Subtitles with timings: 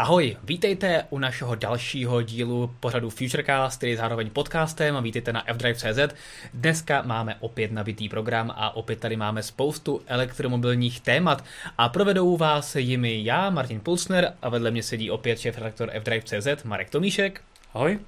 [0.00, 5.44] Ahoj, vítejte u našeho dalšího dílu pořadu Futurecast, který je zároveň podcastem a vítejte na
[5.52, 6.14] fdrive.cz.
[6.54, 11.44] Dneska máme opět nabitý program a opět tady máme spoustu elektromobilních témat
[11.78, 16.64] a provedou vás jimi já, Martin Pulsner a vedle mě sedí opět šéf redaktor fdrive.cz
[16.64, 17.40] Marek Tomíšek.
[17.74, 17.98] Ahoj.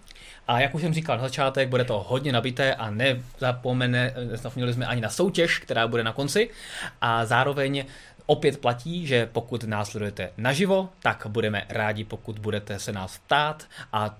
[0.48, 4.86] A jak už jsem říkal na začátek, bude to hodně nabité a nezapomene, nezapomněli jsme
[4.86, 6.50] ani na soutěž, která bude na konci.
[7.00, 7.84] A zároveň
[8.26, 13.66] Opět platí, že pokud nás sledujete naživo, tak budeme rádi, pokud budete se nás ptát
[13.92, 14.18] a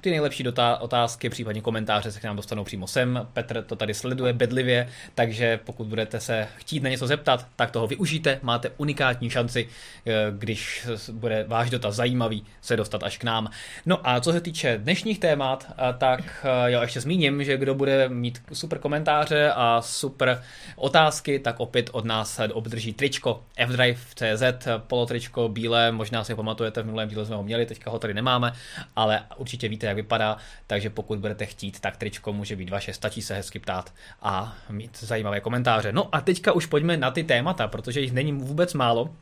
[0.00, 3.26] ty nejlepší dotá- otázky, případně komentáře se k nám dostanou přímo sem.
[3.32, 7.86] Petr to tady sleduje bedlivě, takže pokud budete se chtít na něco zeptat, tak toho
[7.86, 8.38] využijte.
[8.42, 9.68] Máte unikátní šanci,
[10.06, 13.50] eh, když bude váš dotaz zajímavý, se dostat až k nám.
[13.86, 17.74] No a co se týče dnešních témat, eh, tak eh, já ještě zmíním, že kdo
[17.74, 20.42] bude mít super komentáře a super
[20.76, 27.08] otázky, tak opět od nás obdrží tričko fdrive.cz, polotričko bílé, možná si pamatujete, v minulém
[27.08, 28.52] díle jsme ho měli, teďka ho tady nemáme,
[28.96, 33.22] ale určitě víte, jak vypadá, takže pokud budete chtít, tak tričko může být vaše, stačí
[33.22, 35.92] se hezky ptát a mít zajímavé komentáře.
[35.92, 39.14] No a teďka už pojďme na ty témata, protože jich není vůbec málo.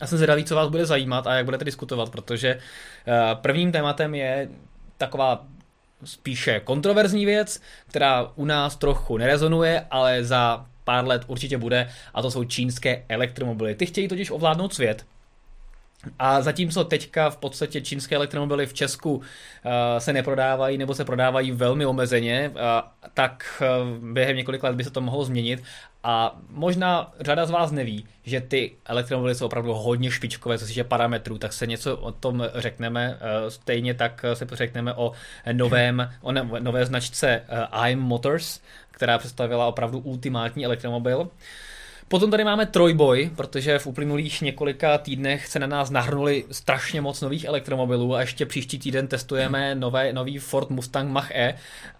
[0.00, 4.14] Já jsem zvědavý, co vás bude zajímat a jak budete diskutovat, protože eh, prvním tématem
[4.14, 4.48] je
[4.98, 5.46] taková
[6.04, 12.22] spíše kontroverzní věc, která u nás trochu nerezonuje, ale za pár let určitě bude, a
[12.22, 13.74] to jsou čínské elektromobily.
[13.74, 15.06] Ty chtějí totiž ovládnout svět,
[16.18, 19.22] a zatímco teďka v podstatě čínské elektromobily v Česku uh,
[19.98, 22.60] se neprodávají nebo se prodávají velmi omezeně, uh,
[23.14, 25.62] tak uh, během několika let by se to mohlo změnit.
[26.02, 30.68] A možná řada z vás neví, že ty elektromobily jsou opravdu hodně špičkové, co se
[30.68, 33.18] týče parametrů, tak se něco o tom řekneme.
[33.48, 35.12] Stejně tak se řekneme o
[35.52, 37.42] novém, o nové značce
[37.88, 38.60] IM Motors,
[38.90, 41.30] která představila opravdu ultimátní elektromobil.
[42.08, 47.20] Potom tady máme trojboj, protože v uplynulých několika týdnech se na nás nahrnuli strašně moc
[47.20, 51.54] nových elektromobilů a ještě příští týden testujeme nové, nový Ford Mustang Mach-E,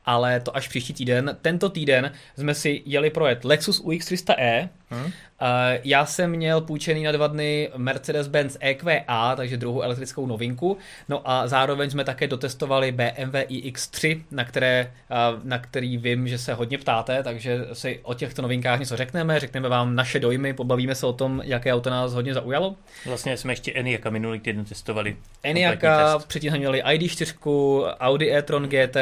[0.05, 1.37] ale to až příští týden.
[1.43, 5.13] Tento týden jsme si jeli projet Lexus UX300e, hmm.
[5.85, 10.79] Já jsem měl půjčený na dva dny Mercedes-Benz EQA, takže druhou elektrickou novinku.
[11.09, 14.93] No a zároveň jsme také dotestovali BMW iX3, na, které,
[15.45, 19.69] na který vím, že se hodně ptáte, takže si o těchto novinkách něco řekneme, řekneme
[19.69, 22.75] vám naše dojmy, pobavíme se o tom, jaké auto nás hodně zaujalo.
[23.07, 25.17] Vlastně jsme ještě Eniaka minulý týden testovali.
[25.43, 28.97] Eniaka, předtím jsme měli ID4, Audi e-tron GT,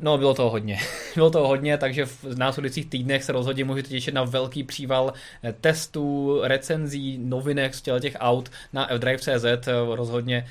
[0.00, 0.78] no bylo toho hodně.
[1.14, 5.12] bylo toho hodně, takže v následujících týdnech se rozhodně můžete těšit na velký příval
[5.60, 10.46] testů, recenzí, novinek z těch aut na fdrive.cz rozhodně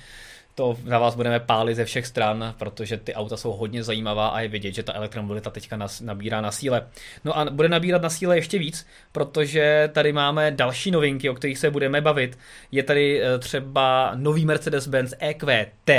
[0.59, 4.39] to na vás budeme pálit ze všech stran, protože ty auta jsou hodně zajímavá a
[4.39, 6.87] je vidět, že ta elektromobilita teďka nas, nabírá na síle.
[7.25, 11.57] No a bude nabírat na síle ještě víc, protože tady máme další novinky, o kterých
[11.57, 12.37] se budeme bavit.
[12.71, 15.89] Je tady eh, třeba nový Mercedes-Benz EQT,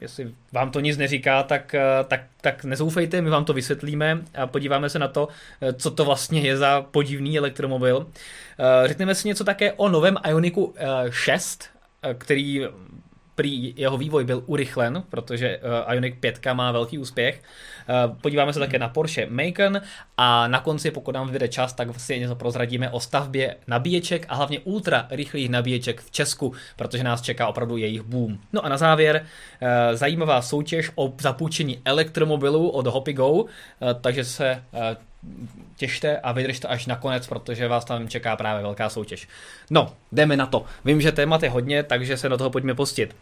[0.00, 4.46] jestli vám to nic neříká, tak, eh, tak, tak nezoufejte, my vám to vysvětlíme a
[4.46, 5.28] podíváme se na to,
[5.60, 8.06] eh, co to vlastně je za podivný elektromobil.
[8.58, 10.74] Eh, řekneme si něco také o novém Ioniku
[11.10, 11.68] 6,
[12.18, 12.66] který
[13.40, 15.60] prý jeho vývoj byl urychlen, protože
[15.92, 17.42] Ioniq 5 má velký úspěch.
[18.20, 19.80] Podíváme se také na Porsche Macan
[20.16, 24.34] a na konci, pokud nám vyjde čas, tak si něco prozradíme o stavbě nabíječek a
[24.34, 28.38] hlavně ultra rychlých nabíječek v Česku, protože nás čeká opravdu jejich boom.
[28.52, 29.26] No a na závěr
[29.92, 33.44] zajímavá soutěž o zapůjčení elektromobilů od HopiGo,
[34.00, 34.62] takže se
[35.76, 39.28] těšte a vydržte až nakonec, protože vás tam čeká právě velká soutěž.
[39.70, 40.64] No, jdeme na to.
[40.84, 43.16] Vím, že témat je hodně, takže se do toho pojďme pustit.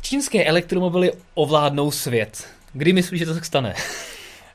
[0.00, 2.48] Čínské elektromobily ovládnou svět.
[2.72, 3.74] Kdy myslíš, že to se stane?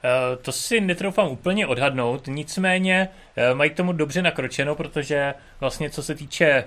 [0.05, 5.89] Eh, to si netroufám úplně odhadnout, nicméně eh, mají k tomu dobře nakročeno, protože vlastně
[5.89, 6.63] co se týče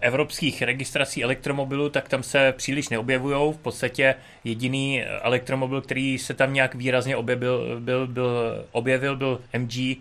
[0.00, 3.52] evropských registrací elektromobilů, tak tam se příliš neobjevují.
[3.52, 9.98] V podstatě jediný elektromobil, který se tam nějak výrazně objevil, byl, byl, objevil, byl MG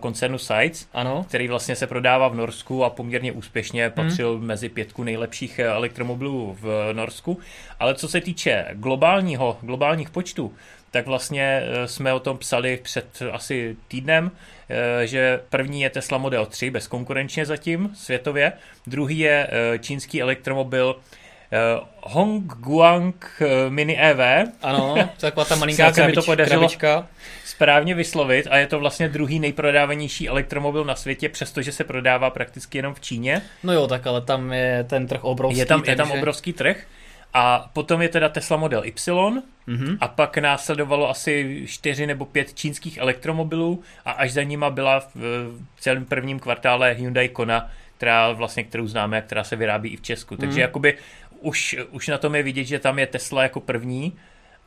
[0.00, 1.24] koncernu Sites, ano.
[1.28, 3.92] který vlastně se prodává v Norsku a poměrně úspěšně hmm.
[3.92, 4.46] patřil hmm.
[4.46, 7.38] mezi pětku nejlepších elektromobilů v Norsku.
[7.80, 10.52] Ale co se týče globálního, globálních počtů,
[10.90, 14.55] tak vlastně eh, jsme o tom psali před asi týdnem, eh,
[15.04, 18.52] že první je Tesla Model 3, bezkonkurenčně zatím světově,
[18.86, 20.96] druhý je eh, čínský elektromobil
[22.02, 24.48] Hong Guang Mini EV.
[24.62, 27.06] Ano, taková ta malinká krabič, mi to podařilo krabička.
[27.44, 32.78] správně vyslovit a je to vlastně druhý nejprodávanější elektromobil na světě, přestože se prodává prakticky
[32.78, 33.42] jenom v Číně.
[33.62, 35.58] No jo, tak ale tam je ten trh obrovský.
[35.58, 35.92] Je tam, takže...
[35.92, 36.86] je tam obrovský trh.
[37.34, 38.90] A potom je teda Tesla Model Y
[39.68, 39.98] mm-hmm.
[40.00, 45.80] a pak následovalo asi čtyři nebo pět čínských elektromobilů a až za nima byla v
[45.80, 50.02] celém prvním kvartále Hyundai Kona, která vlastně, kterou známe a která se vyrábí i v
[50.02, 50.36] Česku.
[50.36, 50.60] Takže mm.
[50.60, 50.98] jakoby
[51.40, 54.12] už, už na tom je vidět, že tam je Tesla jako první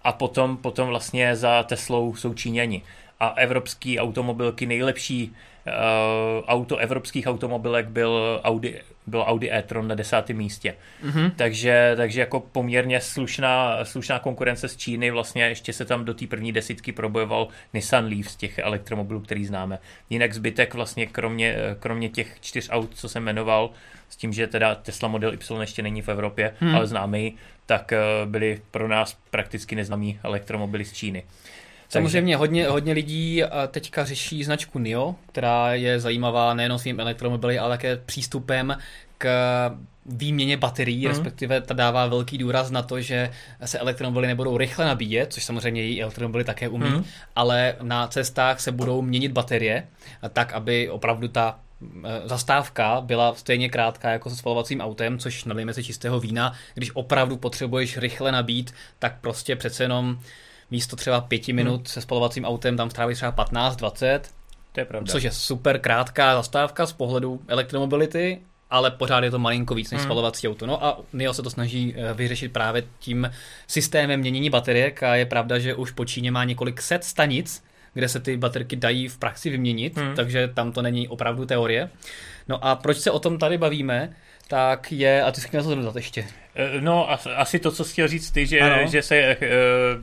[0.04, 2.82] a potom, potom vlastně za Teslou jsou Číňani.
[3.20, 10.38] A evropský automobilky nejlepší uh, auto evropských automobilek byl Audi, byl Audi e-tron na desátém
[10.38, 10.76] místě.
[11.06, 11.32] Mm-hmm.
[11.36, 16.28] Takže, takže jako poměrně slušná, slušná konkurence z Číny, vlastně ještě se tam do té
[16.28, 19.80] první desítky probojoval Nissan Leaf z těch elektromobilů, který známe.
[20.10, 23.70] Jinak zbytek vlastně kromě, kromě těch čtyř aut, co jsem jmenoval,
[24.10, 26.76] s tím, že teda Tesla Model Y ještě není v Evropě, hmm.
[26.76, 27.36] ale známý,
[27.66, 31.24] tak eh, byly pro nás prakticky neznámí elektromobily z Číny.
[31.90, 37.78] Samozřejmě hodně, hodně lidí teďka řeší značku NIO, která je zajímavá nejen svým elektromobily, ale
[37.78, 38.78] také přístupem
[39.18, 39.30] k
[40.06, 41.08] výměně baterií, mm.
[41.08, 43.32] respektive ta dává velký důraz na to, že
[43.66, 47.04] se elektromobily nebudou rychle nabíjet, což samozřejmě její elektromobily také umí, mm.
[47.36, 49.88] ale na cestách se budou měnit baterie,
[50.34, 51.60] tak aby opravdu ta
[52.06, 56.54] e, zastávka byla stejně krátká jako se spalovacím autem, což nalijeme si čistého vína.
[56.74, 60.20] Když opravdu potřebuješ rychle nabít, tak prostě přece jenom
[60.72, 61.86] místo třeba pěti minut hmm.
[61.86, 64.20] se spalovacím autem tam stráví třeba 15-20.
[64.72, 65.12] To je pravda.
[65.12, 68.40] Což je super krátká zastávka z pohledu elektromobility,
[68.70, 70.08] ale pořád je to malinko víc než hmm.
[70.08, 70.66] spalovací auto.
[70.66, 73.32] No a NIO se to snaží eh, vyřešit právě tím
[73.68, 77.64] systémem měnění bateriek a je pravda, že už po Číně má několik set stanic,
[77.94, 80.16] kde se ty baterky dají v praxi vyměnit, hmm.
[80.16, 81.90] takže tam to není opravdu teorie.
[82.48, 84.14] No a proč se o tom tady bavíme,
[84.48, 86.28] tak je, a ty jsi měl to ještě.
[86.60, 89.38] Eh, no, asi to, co jsi chtěl říct ty, že, že, se, eh,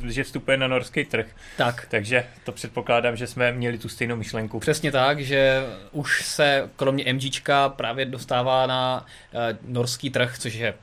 [0.08, 1.26] že vstupuje na norský trh.
[1.56, 1.87] Tak.
[1.91, 4.61] Takže to předpokládám, že jsme měli tu stejnou myšlenku.
[4.61, 10.75] Přesně tak, že už se kromě MGčka právě dostává na eh, norský trh, což je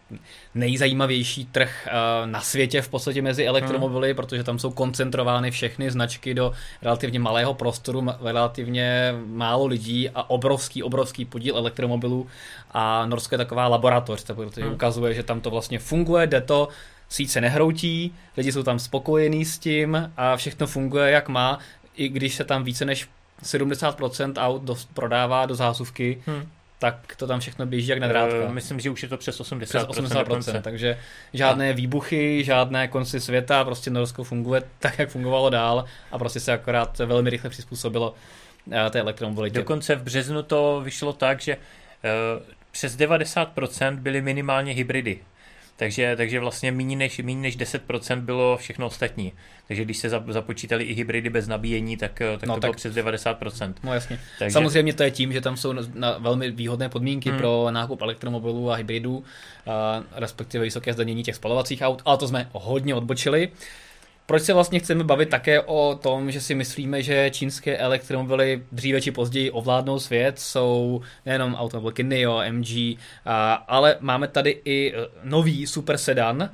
[0.55, 1.87] nejzajímavější trh
[2.25, 4.15] na světě v podstatě mezi elektromobily, hmm.
[4.15, 10.83] protože tam jsou koncentrovány všechny značky do relativně malého prostoru, relativně málo lidí a obrovský,
[10.83, 12.27] obrovský podíl elektromobilů
[12.71, 14.73] a Norsko je taková laboratoř, protože hmm.
[14.73, 16.67] ukazuje, že tam to vlastně funguje, jde to,
[17.09, 21.59] síť se nehroutí, lidi jsou tam spokojení s tím a všechno funguje jak má,
[21.95, 23.09] i když se tam více než
[23.43, 26.47] 70% aut dost prodává do zásuvky, hmm.
[26.79, 28.49] tak to tam všechno běží jak na drátka.
[28.49, 29.59] Myslím, že už je to přes 80%.
[29.59, 30.97] Přes 80%, takže
[31.33, 31.73] žádné a.
[31.73, 36.97] výbuchy, žádné konci světa, prostě Norsko funguje tak, jak fungovalo dál a prostě se akorát
[36.97, 38.13] velmi rychle přizpůsobilo
[38.71, 39.59] eh, té elektromobilitě.
[39.59, 45.19] Dokonce v březnu to vyšlo tak, že eh, přes 90% byly minimálně hybridy.
[45.75, 49.33] Takže, takže vlastně méně než, méně než 10% bylo všechno ostatní.
[49.67, 52.95] Takže když se započítali i hybridy bez nabíjení, tak, tak no, to tak, bylo přes
[52.95, 53.73] 90%.
[53.83, 54.19] No jasně.
[54.39, 54.53] Takže...
[54.53, 57.39] Samozřejmě to je tím, že tam jsou na, na velmi výhodné podmínky hmm.
[57.39, 59.23] pro nákup elektromobilů a hybridů,
[59.67, 63.49] a respektive vysoké zdanění těch spalovacích aut, ale to jsme hodně odbočili.
[64.25, 69.01] Proč se vlastně chceme bavit také o tom, že si myslíme, že čínské elektromobily dříve
[69.01, 72.97] či později ovládnou svět, jsou nejenom automobilky NIO, MG,
[73.67, 76.49] ale máme tady i e, nový super sedan,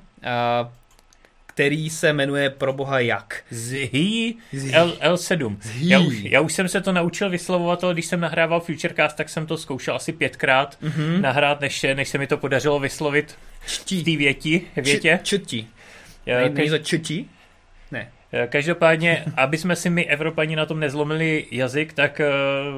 [1.45, 3.43] který se jmenuje pro boha jak?
[3.49, 4.35] Zhi
[4.71, 5.57] L, L7.
[5.61, 5.89] Zhi.
[5.89, 9.29] Já, už, já už jsem se to naučil vyslovovat, ale když jsem nahrával Futurecast, tak
[9.29, 11.21] jsem to zkoušel asi pětkrát mm-hmm.
[11.21, 15.19] nahrát, než, než se mi to podařilo vyslovit v té věti, větě.
[15.23, 15.67] Č, čtí.
[16.25, 17.29] Nejde to čtí?
[17.91, 18.11] Ne.
[18.33, 22.29] Eh, každopádně, aby jsme si my Evropani na tom nezlomili jazyk, tak eh,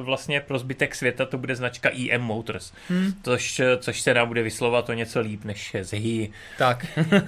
[0.02, 3.12] vlastně pro zbytek světa to bude značka EM Motors, hmm.
[3.22, 6.30] což, eh, což se nám bude vyslovat o něco líp než ZHI.
[6.58, 6.86] Tak.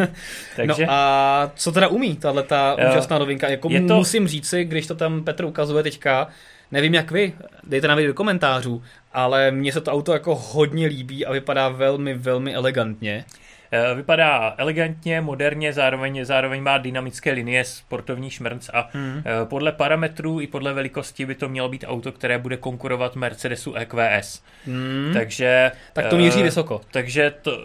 [0.56, 0.86] Takže...
[0.86, 3.48] No a co teda umí tahle ta úžasná novinka?
[3.48, 3.96] Jako je to...
[3.96, 6.28] musím říci, když to tam Petr ukazuje teďka,
[6.72, 7.32] nevím jak vy,
[7.64, 8.82] dejte nám do komentářů,
[9.12, 13.24] ale mně se to auto jako hodně líbí a vypadá velmi, velmi elegantně.
[13.72, 19.22] Eh, vypadá elegantně, moderně, zároveň, zároveň má dynamické linie, sportovní šmrnc a hmm.
[19.24, 23.74] Eh, podle parametrů i podle velikosti by to mělo být auto, které bude konkurovat Mercedesu
[23.74, 24.42] EQS.
[24.66, 25.10] Hmm.
[25.14, 25.72] Takže...
[25.92, 26.80] Tak to míří uh, vysoko.
[26.90, 27.58] Takže to...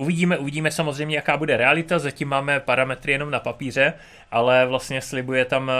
[0.00, 3.92] Uvidíme, uvidíme samozřejmě, jaká bude realita, zatím máme parametry jenom na papíře,
[4.30, 5.70] ale vlastně slibuje tam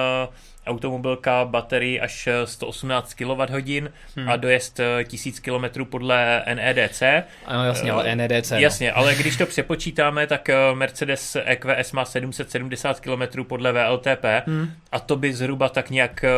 [0.67, 4.29] automobilka baterii až 118 kWh hmm.
[4.29, 7.03] a dojezd 1000 km podle NEDC.
[7.47, 8.51] Ano, jasně, ale NEDC.
[8.51, 8.59] No.
[8.59, 14.73] Jasně, ale když to přepočítáme, tak eh, Mercedes EQS má 770 km podle VLTP hmm.
[14.93, 16.31] a to by zhruba tak nějak eh,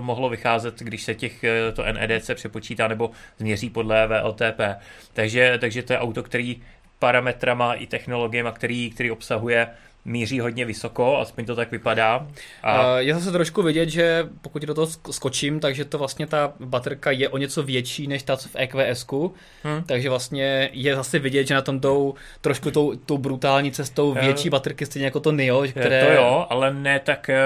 [0.00, 4.60] mohlo vycházet, když se těch eh, to NEDC přepočítá nebo změří podle VLTP.
[5.12, 6.62] Takže, takže to je auto, který
[7.00, 9.68] parametrama i technologiemi, který, který obsahuje
[10.04, 12.26] míří hodně vysoko, aspoň to tak vypadá.
[12.62, 12.98] A...
[12.98, 17.28] Je zase trošku vidět, že pokud do toho skočím, takže to vlastně ta baterka je
[17.28, 19.06] o něco větší než ta v EQS,
[19.62, 19.82] hmm.
[19.86, 24.50] takže vlastně je zase vidět, že na tom jdou trošku tou, tou brutální cestou větší
[24.50, 25.62] baterky, stejně jako to NIO.
[25.70, 26.04] Které...
[26.06, 27.40] To jo, ale ne tak, eh,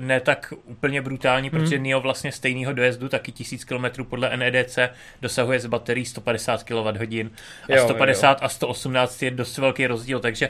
[0.00, 1.60] ne tak úplně brutální, hmm.
[1.60, 4.78] protože NIO vlastně stejného dojezdu, taky 1000 km podle NEDC,
[5.22, 7.26] dosahuje z baterií 150 kWh
[7.68, 8.36] a jo, 150 jo.
[8.40, 10.48] a 118 je dost velký rozdíl, takže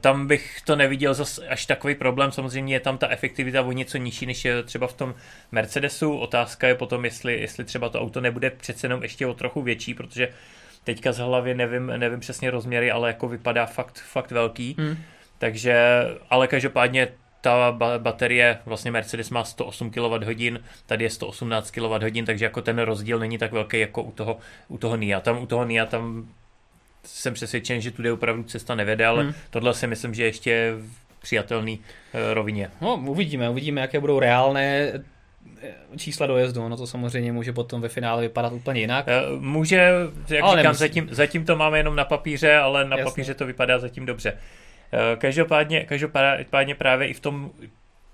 [0.00, 2.32] tam bych to neviděl zas až takový problém.
[2.32, 5.14] Samozřejmě je tam ta efektivita o něco nižší, než je třeba v tom
[5.52, 6.16] Mercedesu.
[6.18, 9.94] Otázka je potom, jestli, jestli třeba to auto nebude přece jenom ještě o trochu větší,
[9.94, 10.28] protože
[10.84, 14.76] teďka z hlavy nevím, nevím přesně rozměry, ale jako vypadá fakt, fakt velký.
[14.78, 14.96] Hmm.
[15.38, 17.08] Takže, ale každopádně
[17.40, 23.18] ta baterie, vlastně Mercedes má 108 kWh, tady je 118 kWh, takže jako ten rozdíl
[23.18, 25.20] není tak velký jako u toho, u toho NIA.
[25.20, 26.28] Tam u toho NIA tam
[27.04, 29.34] jsem přesvědčen, že tudy opravdu cesta nevede, ale hmm.
[29.50, 31.80] tohle si myslím, že ještě v přijatelný
[32.14, 32.70] eh, rovině.
[32.80, 37.88] No, uvidíme, uvidíme, jaké budou reálné eh, čísla dojezdu, no to samozřejmě může potom ve
[37.88, 39.04] finále vypadat úplně jinak.
[39.08, 39.92] Eh, může,
[40.28, 43.10] jak ale říkám, zatím, zatím to máme jenom na papíře, ale na Jasně.
[43.10, 44.38] papíře to vypadá zatím dobře.
[45.18, 47.50] Každopádně, každopádně právě i v tom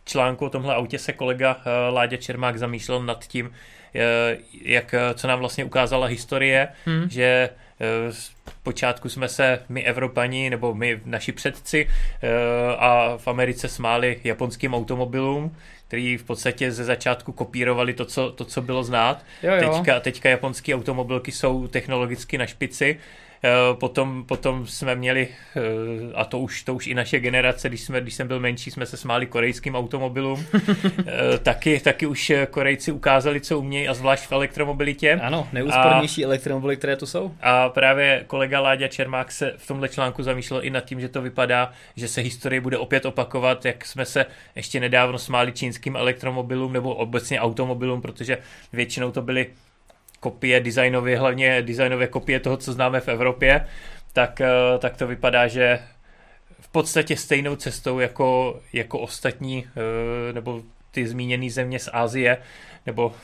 [0.04, 1.56] článku o tomhle autě se kolega
[1.90, 3.52] Láďa Čermák zamýšlel nad tím,
[4.62, 7.10] jak, co nám vlastně ukázala historie, hmm.
[7.10, 7.50] že
[8.10, 8.32] z
[8.62, 11.88] počátku jsme se my Evropani nebo my naši předci
[12.22, 12.28] eh,
[12.78, 15.56] a v Americe smáli japonským automobilům,
[15.88, 19.24] který v podstatě ze začátku kopírovali to, co, to, co bylo znát.
[19.42, 19.60] Jo, jo.
[19.60, 23.29] Teďka, teďka japonské automobilky jsou technologicky na špici Eh,
[23.74, 25.60] potom, potom jsme měli, eh,
[26.14, 28.86] a to už, to už i naše generace, když, jsme, když jsem byl menší, jsme
[28.86, 30.46] se smáli korejským automobilům.
[31.06, 35.20] Eh, taky, taky už Korejci ukázali, co umějí, a zvlášť v elektromobilitě.
[35.22, 37.34] Ano, nejúspornější a, elektromobily, které tu jsou.
[37.40, 41.22] A právě kolega Láďa Čermák se v tomhle článku zamýšlel i nad tím, že to
[41.22, 46.72] vypadá, že se historie bude opět opakovat, jak jsme se ještě nedávno smáli čínským elektromobilům
[46.72, 48.38] nebo obecně automobilům, protože
[48.72, 49.46] většinou to byly
[50.20, 53.66] kopie designově, hlavně designové kopie toho, co známe v Evropě,
[54.12, 54.48] tak, eh,
[54.78, 55.78] tak to vypadá, že
[56.60, 62.38] v podstatě stejnou cestou jako, jako ostatní, eh, nebo ty zmíněné země z Ázie,
[62.86, 63.14] nebo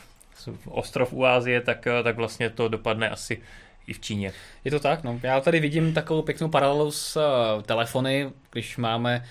[0.69, 3.43] ostrov u Ázie, tak, eh, tak vlastně to dopadne asi
[3.87, 4.33] i v Číně.
[4.65, 5.21] Je to tak, no.
[5.23, 7.21] Já tady vidím takovou pěknou paralelu s
[7.63, 9.25] telefony, když máme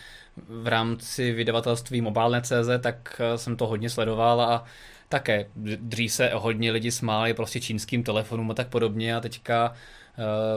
[0.48, 4.66] v rámci vydavatelství mobilné.cz, tak jsem to hodně sledoval a
[5.10, 9.74] také dřív se hodně lidi smáli prostě čínským telefonům a tak podobně a teďka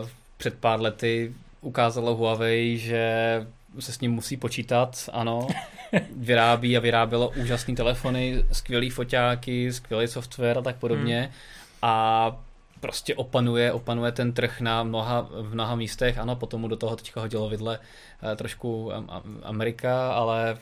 [0.00, 3.46] uh, před pár lety ukázalo Huawei, že
[3.78, 5.48] se s ním musí počítat, ano,
[6.16, 11.30] vyrábí a vyrábělo úžasné telefony, skvělý foťáky, skvělý software a tak podobně hmm.
[11.82, 12.36] a
[12.80, 16.96] prostě opanuje, opanuje ten trh na mnoha, v mnoha místech, ano, potom mu do toho
[16.96, 17.78] teďka hodilo vidle
[18.32, 18.92] eh, trošku
[19.42, 20.58] Amerika, ale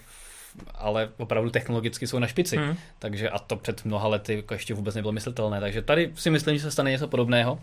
[0.75, 2.57] ale opravdu technologicky jsou na špici.
[2.57, 2.77] Hmm.
[2.99, 5.61] Takže a to před mnoha lety jako ještě vůbec nebylo myslitelné.
[5.61, 7.61] Takže tady si myslím, že se stane něco podobného.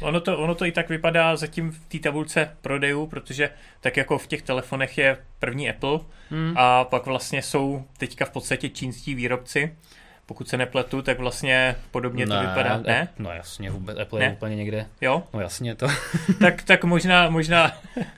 [0.00, 4.18] Ono to, ono to i tak vypadá zatím v té tabulce prodejů, protože tak jako
[4.18, 6.54] v těch telefonech je první Apple hmm.
[6.56, 9.76] a pak vlastně jsou teďka v podstatě čínští výrobci
[10.26, 13.08] pokud se nepletu, tak vlastně podobně ne, to vypadá, ne?
[13.18, 14.24] No jasně, vůbec Apple ne?
[14.24, 14.86] je úplně někde.
[15.00, 15.22] Jo?
[15.34, 15.86] No jasně to.
[16.40, 17.72] tak, tak možná, možná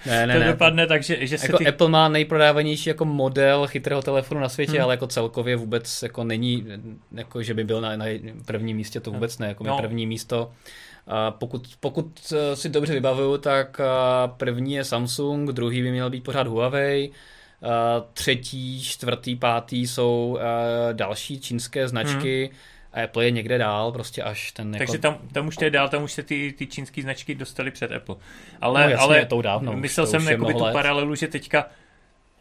[0.07, 0.47] ne, ne, to ne.
[0.47, 1.67] dopadne tak, že, že se jako ty...
[1.67, 4.83] Apple má nejprodávanější jako model chytrého telefonu na světě, hmm.
[4.83, 6.67] ale jako celkově vůbec jako není,
[7.13, 8.05] jako že by byl na, na
[8.45, 9.79] prvním místě, to vůbec ne, jako no.
[9.79, 10.53] první místo.
[11.07, 13.85] A pokud, pokud eh, si dobře vybavuju, tak eh,
[14.37, 17.11] první je Samsung, druhý by měl být pořád Huawei,
[18.13, 20.43] třetí, čtvrtý, pátý jsou uh,
[20.93, 22.51] další čínské značky.
[22.53, 22.59] Hmm.
[22.93, 24.79] A Apple je někde dál, prostě až ten jako...
[24.79, 27.71] Takže tam, tam už to je dál, tam už se ty, ty čínské značky dostaly
[27.71, 28.17] před Apple.
[28.61, 31.67] Ale, no, jasně, ale to dávno, myslel to jsem jako tu paralelu, že teďka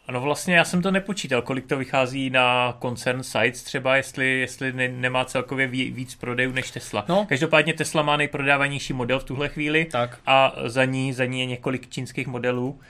[0.08, 4.72] ano, vlastně já jsem to nepočítal, kolik to vychází na koncern Sites třeba, jestli, jestli
[4.72, 7.04] ne, nemá celkově víc prodejů než Tesla.
[7.08, 7.26] No.
[7.28, 10.18] Každopádně Tesla má nejprodávanější model v tuhle chvíli tak.
[10.26, 12.80] a za ní, za ní je několik čínských modelů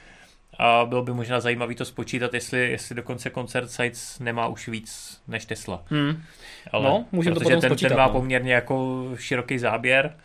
[0.58, 5.20] a bylo by možná zajímavé to spočítat, jestli, jestli dokonce koncert Sites nemá už víc
[5.28, 5.82] než Tesla.
[5.86, 6.22] Hmm.
[6.72, 8.12] Ale, no, můžeme to potom ten, spočítat, ten má no.
[8.12, 10.16] poměrně jako široký záběr.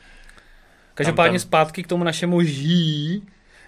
[0.94, 1.48] Každopádně tam, tam...
[1.48, 3.24] zpátky k tomu našemu ží.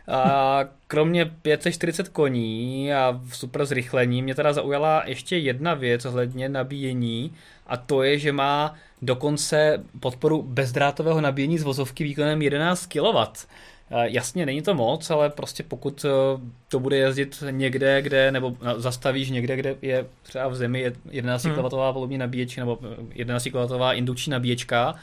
[0.08, 7.34] A kromě 540 koní a super zrychlení mě teda zaujala ještě jedna věc ohledně nabíjení
[7.68, 13.46] a to je, že má dokonce podporu bezdrátového nabíjení z vozovky výkonem 11 kW.
[13.92, 16.10] Eh, jasně, není to moc, ale prostě pokud eh,
[16.68, 21.56] to bude jezdit někde, kde, nebo zastavíš někde, kde je třeba v zemi 11 hmm.
[21.56, 22.80] kW palubní nabíječ, nebo
[23.14, 24.96] 11 kW indukční nabíječka,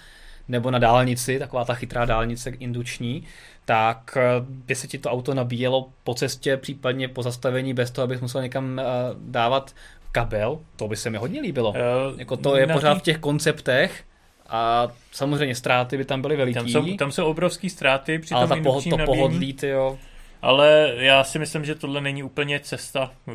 [0.49, 3.23] nebo na dálnici, taková ta chytrá dálnice induční,
[3.65, 8.05] tak eh, by se ti to auto nabíjelo po cestě, případně po zastavení, bez toho,
[8.05, 8.85] abych musel někam eh,
[9.19, 9.75] dávat
[10.13, 11.71] kabel, to by se mi hodně líbilo.
[11.71, 11.77] Uh,
[12.21, 14.05] jako to je pořád v těch konceptech,
[14.49, 16.55] a samozřejmě ztráty by tam byly veliký.
[16.55, 19.99] Tam jsou, tam jsou obrovské ztráty při ale tom ta poho- to pohodlí, ty jo.
[20.43, 23.33] Ale já si myslím, že tohle není úplně cesta, eh,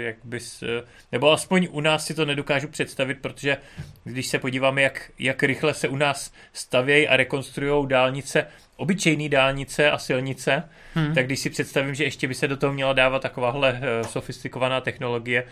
[0.00, 0.82] jak bys, eh,
[1.12, 3.56] nebo aspoň u nás si to nedokážu představit, protože
[4.04, 9.90] když se podíváme, jak, jak rychle se u nás stavějí a rekonstruují dálnice, obyčejné dálnice
[9.90, 11.14] a silnice, hmm.
[11.14, 14.80] tak když si představím, že ještě by se do toho měla dávat takováhle eh, sofistikovaná
[14.80, 15.44] technologie,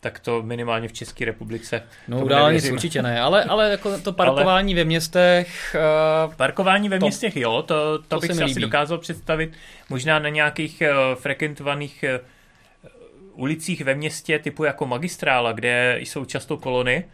[0.00, 1.82] tak to minimálně v České republice.
[2.08, 5.76] No dálnic určitě ne, ale, ale jako to parkování ale ve městech...
[6.26, 9.52] Uh, parkování ve to, městech, jo, to, to, to bych si asi dokázal představit.
[9.88, 16.56] Možná na nějakých uh, frekventovaných uh, ulicích ve městě typu jako magistrála, kde jsou často
[16.56, 17.04] kolony,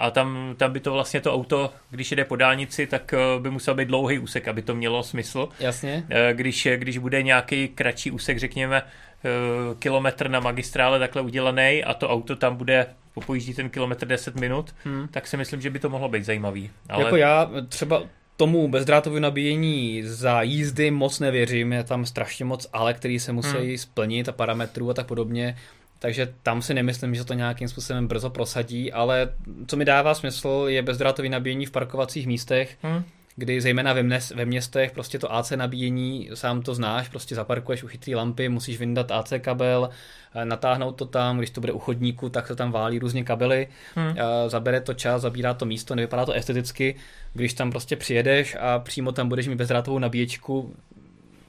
[0.00, 3.74] a tam, tam by to vlastně to auto, když jede po dálnici, tak by musel
[3.74, 5.48] být dlouhý úsek, aby to mělo smysl.
[5.60, 6.06] Jasně.
[6.32, 8.82] Když, když bude nějaký kratší úsek, řekněme,
[9.24, 14.40] Eh, kilometr na magistrále takhle udělaný a to auto tam bude popojíždí ten kilometr 10
[14.40, 15.08] minut, hmm.
[15.08, 16.70] tak si myslím, že by to mohlo být zajímavý.
[16.88, 17.04] Ale...
[17.04, 18.02] Jako já třeba
[18.36, 23.56] tomu bezdrátovému nabíjení za jízdy moc nevěřím, je tam strašně moc ale, který se musí
[23.56, 23.78] hmm.
[23.78, 25.56] splnit a parametrů a tak podobně,
[26.00, 29.28] takže tam si nemyslím, že to nějakým způsobem brzo prosadí, ale
[29.66, 33.02] co mi dává smysl je bezdrátové nabíjení v parkovacích místech, hmm.
[33.36, 37.82] kdy zejména ve, mnes, ve městech prostě to AC nabíjení, sám to znáš, prostě zaparkuješ
[37.82, 39.90] u chytrý lampy, musíš vyndat AC kabel,
[40.34, 43.68] eh, natáhnout to tam, když to bude u chodníku, tak se tam válí různě kabely,
[43.94, 44.14] hmm.
[44.16, 46.94] Eh, zabere to čas, zabírá to místo, nevypadá to esteticky,
[47.32, 50.74] když tam prostě přijedeš a přímo tam budeš mít bezdrátovou nabíječku,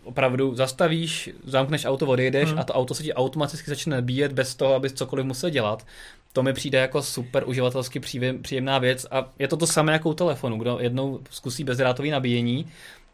[0.03, 2.59] opravdu zastavíš, zamkneš auto, odejdeš hmm.
[2.59, 5.85] a to auto se ti automaticky začne nabíjet bez toho, abys cokoliv musel dělat
[6.33, 7.99] to mi přijde jako super uživatelsky
[8.41, 12.65] příjemná věc a je to to samé jako u telefonu, kdo jednou zkusí bezdrátový nabíjení,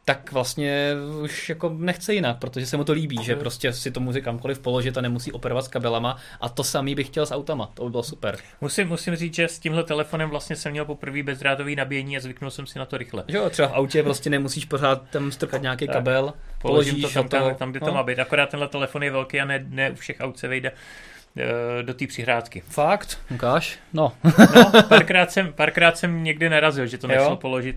[0.08, 4.00] tak vlastně už jako nechce jinak, protože se mu to líbí, že prostě si to
[4.00, 7.72] může kamkoliv položit a nemusí operovat s kabelama a to samý bych chtěl s autama,
[7.74, 8.38] to by bylo super.
[8.62, 12.52] Musím, musím říct, že s tímhle telefonem vlastně jsem měl poprvé bezdrátový nabíjení a zvyknul
[12.52, 13.24] jsem si na to rychle.
[13.28, 15.96] Jo, třeba v autě prostě nemusíš pořád tam strkat nějaký tak.
[15.96, 17.88] kabel, položíš to tam, to, tam, kde no.
[17.88, 20.48] to má být, akorát tenhle telefon je velký a ne, ne u všech aut se
[20.48, 20.72] vejde
[21.40, 22.64] Eh, do té přihrádky.
[22.70, 23.20] Fakt?
[23.32, 23.80] Ukáž?
[23.94, 24.14] No.
[24.56, 27.76] no párkrát, jsem, párkrát jsem někdy narazil, že to nešlo položit.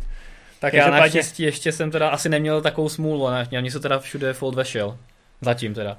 [0.60, 3.48] Tak já naštěstí ještě jsem teda asi neměl takovou smůlu, ne?
[3.60, 4.98] Mně se teda všude Fold vešel.
[5.40, 5.98] Zatím teda.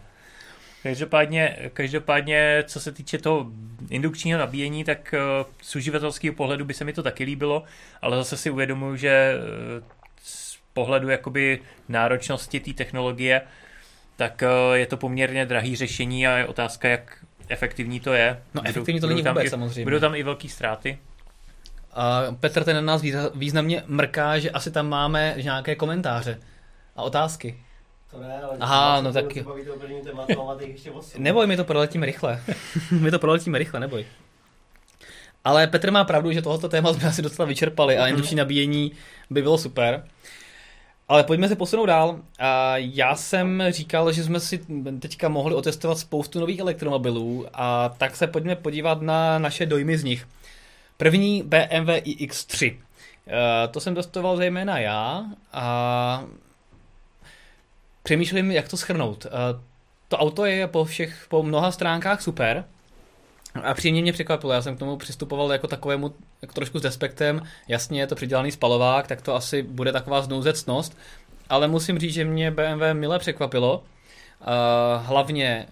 [0.83, 3.45] Každopádně, každopádně, co se týče toho
[3.89, 7.63] indukčního nabíjení, tak uh, z uživatelského pohledu by se mi to taky líbilo,
[8.01, 9.33] ale zase si uvědomuji, že
[9.77, 9.83] uh,
[10.23, 13.41] z pohledu jakoby náročnosti té technologie,
[14.15, 18.41] tak uh, je to poměrně drahý řešení a je otázka, jak efektivní to je.
[18.53, 19.83] No budou, efektivní to není vůbec i, samozřejmě.
[19.83, 20.97] Budou tam i velké ztráty.
[21.93, 23.01] A Petr ten na nás
[23.35, 26.39] významně mrká, že asi tam máme nějaké komentáře
[26.95, 27.57] a otázky.
[28.11, 29.25] To ne, ale Aha, no tak...
[31.17, 32.43] neboj, my to proletíme rychle.
[32.91, 34.05] my to proletíme rychle, neboj.
[35.43, 38.91] Ale Petr má pravdu, že tohoto téma jsme asi docela vyčerpali a induční nabíjení
[39.29, 40.03] by bylo super.
[41.07, 42.19] Ale pojďme se posunout dál.
[42.39, 44.65] A já jsem říkal, že jsme si
[44.99, 50.03] teďka mohli otestovat spoustu nových elektromobilů a tak se pojďme podívat na naše dojmy z
[50.03, 50.27] nich.
[51.01, 52.77] První BMW iX3.
[53.27, 56.25] E, to jsem testoval zejména já a
[58.03, 59.25] přemýšlím, jak to schrnout.
[59.25, 59.29] E,
[60.07, 62.65] to auto je po všech, po mnoha stránkách super,
[63.63, 67.43] a příjemně mě překvapilo, já jsem k tomu přistupoval jako takovému jako trošku s despektem,
[67.67, 70.97] jasně je to přidělaný spalovák, tak to asi bude taková znouzecnost,
[71.49, 73.83] ale musím říct, že mě BMW mile překvapilo.
[74.41, 75.67] Uh, hlavně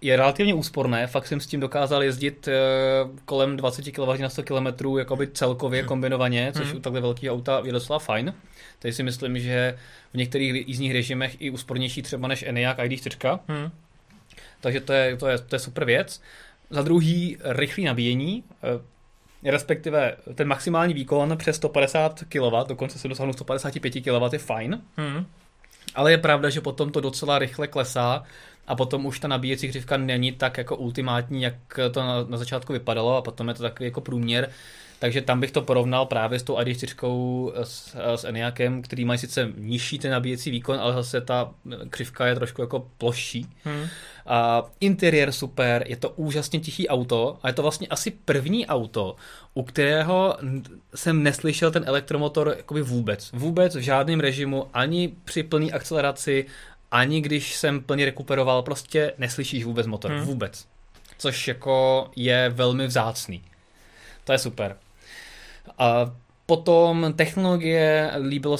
[0.00, 4.42] je relativně úsporné, fakt jsem s tím dokázal jezdit uh, kolem 20 kW na 100
[4.42, 6.76] km jakoby celkově kombinovaně, což hmm.
[6.76, 8.34] u takhle velkého auta je docela fajn.
[8.78, 9.78] Tady si myslím, že
[10.12, 13.38] v některých jízdních režimech i úspornější třeba než Enyaq ID4.
[13.48, 13.70] Hmm.
[14.60, 16.20] Takže to je, to, je, to je super věc.
[16.70, 18.44] Za druhý rychlý nabíjení,
[19.44, 24.80] eh, respektive ten maximální výkon přes 150 kW, dokonce se dosáhnu 155 kW je fajn,
[24.96, 25.26] hmm.
[25.94, 28.22] Ale je pravda, že potom to docela rychle klesá
[28.66, 31.54] a potom už ta nabíjecí hřivka není tak jako ultimátní, jak
[31.92, 34.50] to na, na začátku vypadalo a potom je to takový jako průměr.
[35.02, 39.48] Takže tam bych to porovnal právě s tou ID4 s, s Eniakem, který mají sice
[39.56, 41.50] nižší ten nabíjecí výkon, ale zase ta
[41.90, 43.46] křivka je trošku jako plošší.
[43.64, 43.86] Hmm.
[44.26, 49.16] A interiér super, je to úžasně tichý auto a je to vlastně asi první auto,
[49.54, 50.36] u kterého
[50.94, 53.30] jsem neslyšel ten elektromotor jakoby vůbec.
[53.32, 56.46] Vůbec v žádném režimu, ani při plné akceleraci,
[56.90, 60.10] ani když jsem plně rekuperoval, prostě neslyšíš vůbec motor.
[60.10, 60.24] Hmm.
[60.24, 60.66] Vůbec.
[61.18, 63.42] Což jako je velmi vzácný.
[64.24, 64.76] To je super.
[65.78, 66.12] A
[66.46, 68.56] Potom technologie, líbil,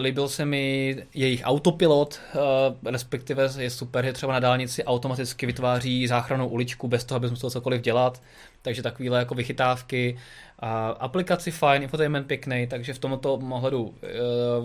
[0.00, 6.06] líbil se mi jejich autopilot, uh, respektive je super, že třeba na dálnici automaticky vytváří
[6.06, 8.22] záchranou uličku bez toho, aby musel cokoliv dělat,
[8.62, 10.18] takže takovéhle jako vychytávky.
[10.58, 13.92] A aplikaci fajn, infotainment pěkný, takže v tomto ohledu uh,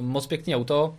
[0.02, 0.96] moc pěkný auto.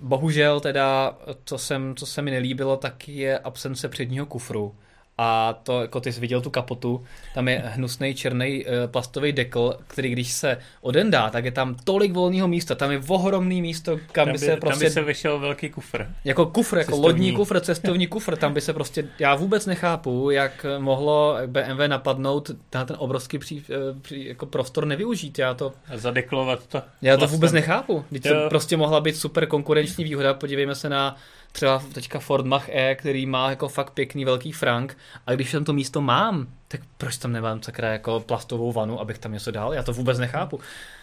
[0.00, 4.74] Bohužel teda, co, jsem, co se mi nelíbilo, tak je absence předního kufru
[5.18, 9.74] a to, jako ty jsi viděl tu kapotu, tam je hnusný černý eh, plastový dekl,
[9.86, 14.02] který když se odendá, tak je tam tolik volného místa, tam je ohromný místo, kam
[14.12, 14.84] tam by, by se prostě...
[14.84, 16.06] Tam by se vyšel velký kufr.
[16.24, 17.06] Jako kufr, jako cestovní.
[17.06, 22.50] lodní kufr, cestovní kufr, tam by se prostě, já vůbec nechápu, jak mohlo BMW napadnout
[22.74, 25.72] na ten obrovský pří, eh, pří, jako prostor nevyužít, já to...
[25.88, 26.82] A zadeklovat to.
[27.02, 27.36] Já to vlastně.
[27.36, 31.16] vůbec nechápu, když to prostě mohla být super konkurenční výhoda, podívejme se na
[31.56, 35.64] třeba teďka Ford Mach E, který má jako fakt pěkný velký frank a když tam
[35.64, 39.74] to místo mám, tak proč tam nemám sakra jako plastovou vanu, abych tam něco dal?
[39.74, 40.60] Já to vůbec nechápu.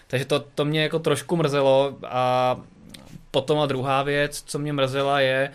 [0.07, 2.57] Takže to, to mě jako trošku mrzelo a
[3.31, 5.51] potom a druhá věc, co mě mrzela je,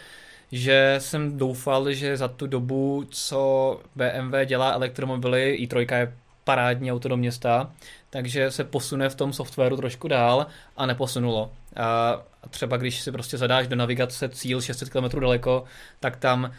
[0.52, 6.12] že jsem doufal, že za tu dobu, co BMW dělá elektromobily, i3 je
[6.44, 7.70] parádní auto do města,
[8.10, 11.52] takže se posune v tom softwaru trošku dál a neposunulo.
[11.76, 12.18] A
[12.50, 15.64] třeba když si prostě zadáš do navigace cíl 600 km daleko,
[16.00, 16.50] tak tam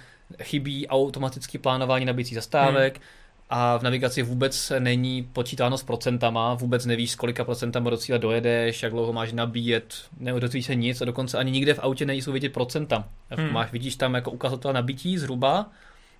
[0.43, 3.03] chybí automatický plánování nabící zastávek, hmm
[3.49, 8.19] a v navigaci vůbec není počítáno s procentama, vůbec nevíš, z kolika procentama do cíle
[8.19, 12.31] dojedeš, jak dlouho máš nabíjet, neodotví se nic a dokonce ani nikde v autě nejsou
[12.31, 13.07] vidět procenta.
[13.29, 13.51] Hmm.
[13.51, 15.71] Máš, vidíš tam jako ukazatel nabití zhruba,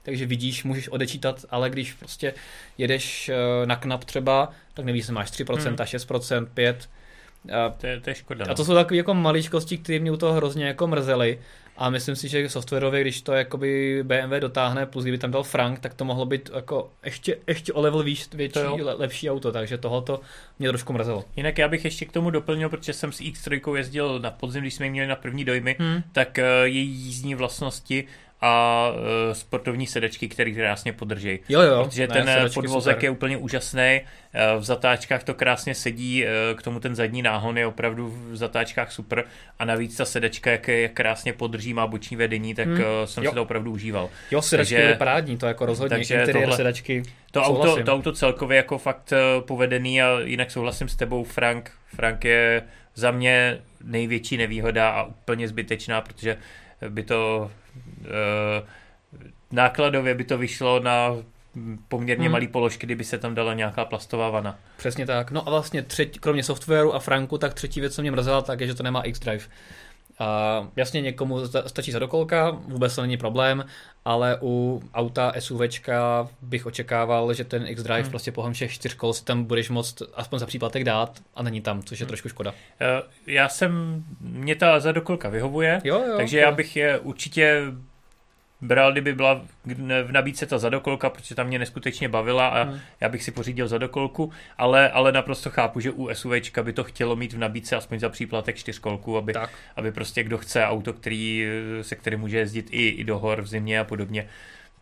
[0.03, 2.33] takže vidíš, můžeš odečítat, ale když prostě
[2.77, 5.75] jedeš eh, na knap třeba, tak nevíš, že máš 3%, hmm.
[5.75, 6.75] 6%, 5%.
[7.53, 8.45] A, to, je, to je škoda.
[8.45, 8.65] A to no.
[8.65, 11.39] jsou takové jako maličkosti, které mě u toho hrozně jako mrzely.
[11.77, 15.79] A myslím si, že softwarově, když to jakoby BMW dotáhne, plus kdyby tam dal Frank,
[15.79, 19.77] tak to mohlo být jako ještě, ještě o level výš, větší, le, lepší auto, takže
[19.77, 20.21] tohoto
[20.59, 21.25] mě trošku mrzelo.
[21.35, 24.73] Jinak já bych ještě k tomu doplnil, protože jsem s X3 jezdil na podzim, když
[24.73, 26.03] jsme ji měli na první dojmy, hmm.
[26.11, 28.07] tak uh, její jízdní vlastnosti
[28.41, 31.39] a uh, sportovní sedečky, které krásně podrží.
[31.49, 31.83] Jo, jo.
[31.83, 33.03] Protože ne, ten podvozek super.
[33.03, 34.01] je úplně úžasný.
[34.55, 38.35] Uh, v zatáčkách to krásně sedí, uh, k tomu ten zadní náhon je opravdu v
[38.35, 39.23] zatáčkách super
[39.59, 42.75] a navíc ta sedečka, jak je krásně podrží, má boční vedení, tak hmm.
[42.75, 43.31] uh, jsem jo.
[43.31, 44.09] si to opravdu užíval.
[44.31, 47.03] Jo, sedačky takže, parádní, to jako rozhodně, takže tohle, sedačky.
[47.31, 51.71] To auto, to auto celkově jako fakt povedený a jinak souhlasím s tebou, Frank.
[51.95, 52.63] Frank je
[52.95, 56.37] za mě největší nevýhoda a úplně zbytečná, protože
[56.89, 57.51] by to
[59.51, 61.15] nákladově by to vyšlo na
[61.87, 62.31] poměrně hmm.
[62.31, 64.59] malý položky, kdyby se tam dala nějaká plastová vana.
[64.77, 65.31] Přesně tak.
[65.31, 68.61] No a vlastně třetí, kromě softwaru a Franku, tak třetí věc, co mě mrzela, tak
[68.61, 69.45] je, že to nemá X-Drive.
[70.19, 73.65] A jasně někomu stačí zadokolka, vůbec to není problém,
[74.05, 78.09] ale u auta SUVčka bych očekával, že ten X-Drive hmm.
[78.09, 81.61] prostě pohon všech čtyř kol si tam budeš moct aspoň za příplatek dát a není
[81.61, 82.07] tam, což je hmm.
[82.07, 82.53] trošku škoda.
[82.81, 86.43] Eh, já jsem, mě ta zadokolka vyhovuje, jo, jo, takže jo.
[86.43, 87.63] já bych je určitě
[88.61, 89.41] bral, kdyby byla
[90.03, 92.79] v nabídce ta zadokolka, protože tam mě neskutečně bavila a hmm.
[93.01, 97.15] já bych si pořídil zadokolku, ale, ale naprosto chápu, že u SUVčka by to chtělo
[97.15, 99.49] mít v nabídce aspoň za příplatek čtyřkolku, aby, tak.
[99.75, 101.47] aby prostě kdo chce auto, který,
[101.81, 104.27] se kterým může jezdit i, i do hor v zimě a podobně,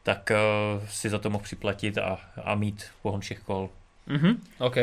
[0.03, 3.69] tak uh, si za to mohl připlatit a, a mít pohon všech kol.
[4.07, 4.75] Mhm, OK.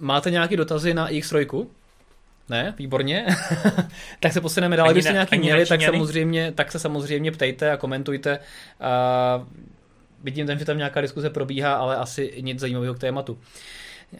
[0.00, 1.66] Máte nějaké dotazy na X3?
[2.48, 3.26] Ne, výborně.
[4.20, 4.86] tak se posuneme dál.
[4.86, 8.38] Kdybyste nějaký měli, tak samozřejmě, tak se samozřejmě ptejte a komentujte.
[8.38, 9.46] Uh,
[10.22, 13.32] vidím tam, že tam nějaká diskuze probíhá, ale asi nic zajímavého k tématu.
[13.32, 14.18] Uh,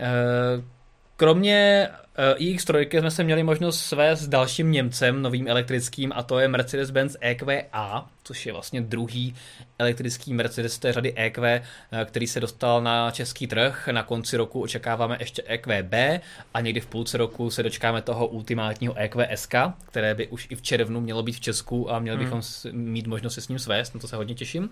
[1.16, 6.38] Kromě uh, iX3 jsme se měli možnost svést s dalším Němcem, novým elektrickým, a to
[6.38, 9.34] je Mercedes-Benz EQA, což je vlastně druhý
[9.78, 13.88] elektrický Mercedes té řady EQ, uh, který se dostal na český trh.
[13.92, 16.22] Na konci roku očekáváme ještě EQB
[16.54, 19.54] a někdy v půlce roku se dočkáme toho ultimátního EQSK,
[19.86, 22.24] které by už i v červnu mělo být v Česku a měli hmm.
[22.24, 24.70] bychom mít možnost se s ním svést, na to se hodně těším.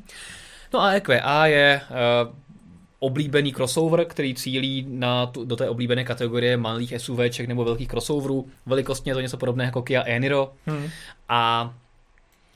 [0.75, 2.35] No a EQA je uh,
[2.99, 8.47] oblíbený crossover, který cílí na tu, do té oblíbené kategorie malých SUVček nebo velkých crossoverů.
[8.67, 10.53] Velikostně je to něco podobného jako Kia e-Niro.
[10.67, 10.89] Hmm.
[11.29, 11.75] A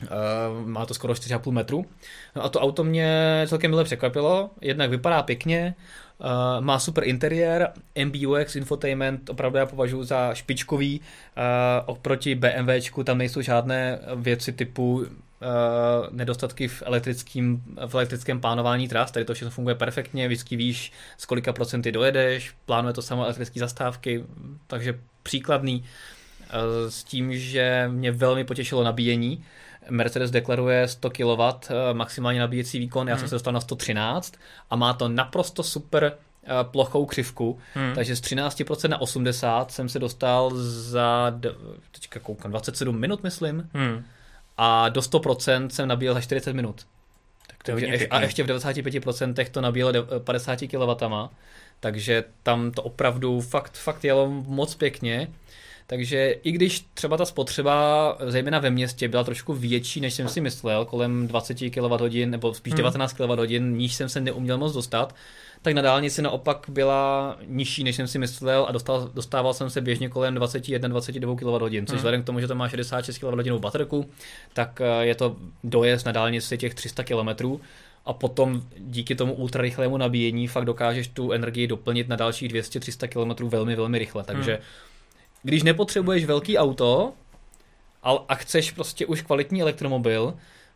[0.02, 1.86] Uh, má to skoro 4,5 metru.
[2.36, 4.50] No a to auto mě celkem milé překvapilo.
[4.60, 5.74] Jednak vypadá pěkně,
[6.18, 7.72] uh, má super interiér,
[8.04, 11.00] MBUX infotainment opravdu já považuji za špičkový.
[11.00, 11.44] Uh,
[11.86, 15.06] oproti BMWčku tam nejsou žádné věci typu
[15.40, 20.92] Uh, nedostatky v, elektrickým, v elektrickém plánování tras, tady to všechno funguje perfektně, vždycky víš,
[21.18, 24.24] z kolika procenty dojedeš, plánuje to samo elektrické zastávky,
[24.66, 29.44] takže příkladný uh, s tím, že mě velmi potěšilo nabíjení.
[29.90, 31.54] Mercedes deklaruje 100 kW uh,
[31.92, 33.18] maximální nabíjecí výkon, já hmm.
[33.18, 33.28] jsem mhm.
[33.28, 34.34] se dostal na 113
[34.70, 36.12] a má to naprosto super
[36.62, 37.94] plochou křivku, hmm.
[37.94, 41.34] takže z 13% na 80 jsem se dostal za,
[41.92, 44.04] teďka koukám, 27 minut, myslím, hmm.
[44.58, 46.86] A do 100% jsem nabíjel za 40 minut.
[47.46, 51.06] Tak to takže a ještě v 95% to nabíjelo 50 kW,
[51.80, 55.28] takže tam to opravdu fakt, fakt jelo moc pěkně.
[55.90, 60.40] Takže i když třeba ta spotřeba, zejména ve městě, byla trošku větší, než jsem si
[60.40, 65.14] myslel, kolem 20 kWh nebo spíš 19 kWh, níž jsem se neuměl moc dostat,
[65.62, 69.80] tak na dálnici naopak byla nižší, než jsem si myslel a dostal, dostával jsem se
[69.80, 74.10] běžně kolem 21-22 kWh, což vzhledem k tomu, že to má 66 kWh baterku,
[74.52, 77.58] tak eh, je to dojezd na dálnici těch 300 km
[78.06, 83.48] a potom díky tomu ultrarychlému nabíjení fakt dokážeš tu energii doplnit na dalších 200-300 km
[83.48, 84.24] velmi, velmi rychle.
[84.24, 84.87] Takže hmm
[85.48, 87.12] když nepotřebuješ velký auto
[88.28, 90.34] a chceš prostě už kvalitní elektromobil,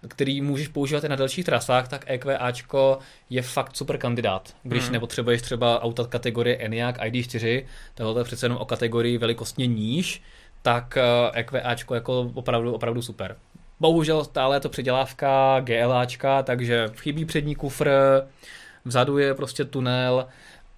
[0.08, 2.98] který můžeš používat i na dalších trasách, tak EQAčko
[3.30, 4.54] je fakt super kandidát.
[4.62, 4.92] Když hmm.
[4.92, 10.22] nepotřebuješ třeba auta kategorie ENIAC ID4, tohle je přece jenom o kategorii velikostně níž,
[10.62, 10.98] tak
[11.32, 13.36] EQAčko jako opravdu, opravdu super.
[13.80, 17.90] Bohužel stále je to předělávka GLAčka, takže chybí přední kufr,
[18.84, 20.26] vzadu je prostě tunel,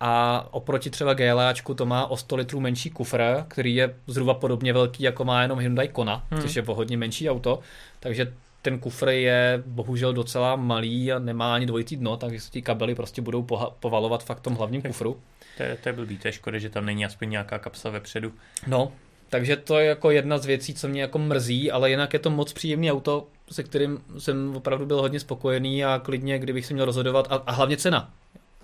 [0.06, 4.72] a oproti třeba GLAčku to má o 100 litrů menší kufr, který je zhruba podobně
[4.72, 6.42] velký, jako má jenom Hyundai Kona, hmm.
[6.42, 7.60] což je o hodně menší auto,
[8.00, 12.62] takže ten kufr je bohužel docela malý a nemá ani dvojitý dno, takže se ty
[12.62, 15.20] kabely prostě budou poha- povalovat fakt v tom hlavním kufru.
[15.56, 18.32] To je, to je blbý, to je škoda, že tam není aspoň nějaká kapsa vepředu.
[18.66, 18.92] No,
[19.28, 22.30] takže to je jako jedna z věcí, co mě jako mrzí, ale jinak je to
[22.30, 26.86] moc příjemný auto, se kterým jsem opravdu byl hodně spokojený a klidně, kdybych se měl
[26.86, 28.12] rozhodovat, a, a hlavně cena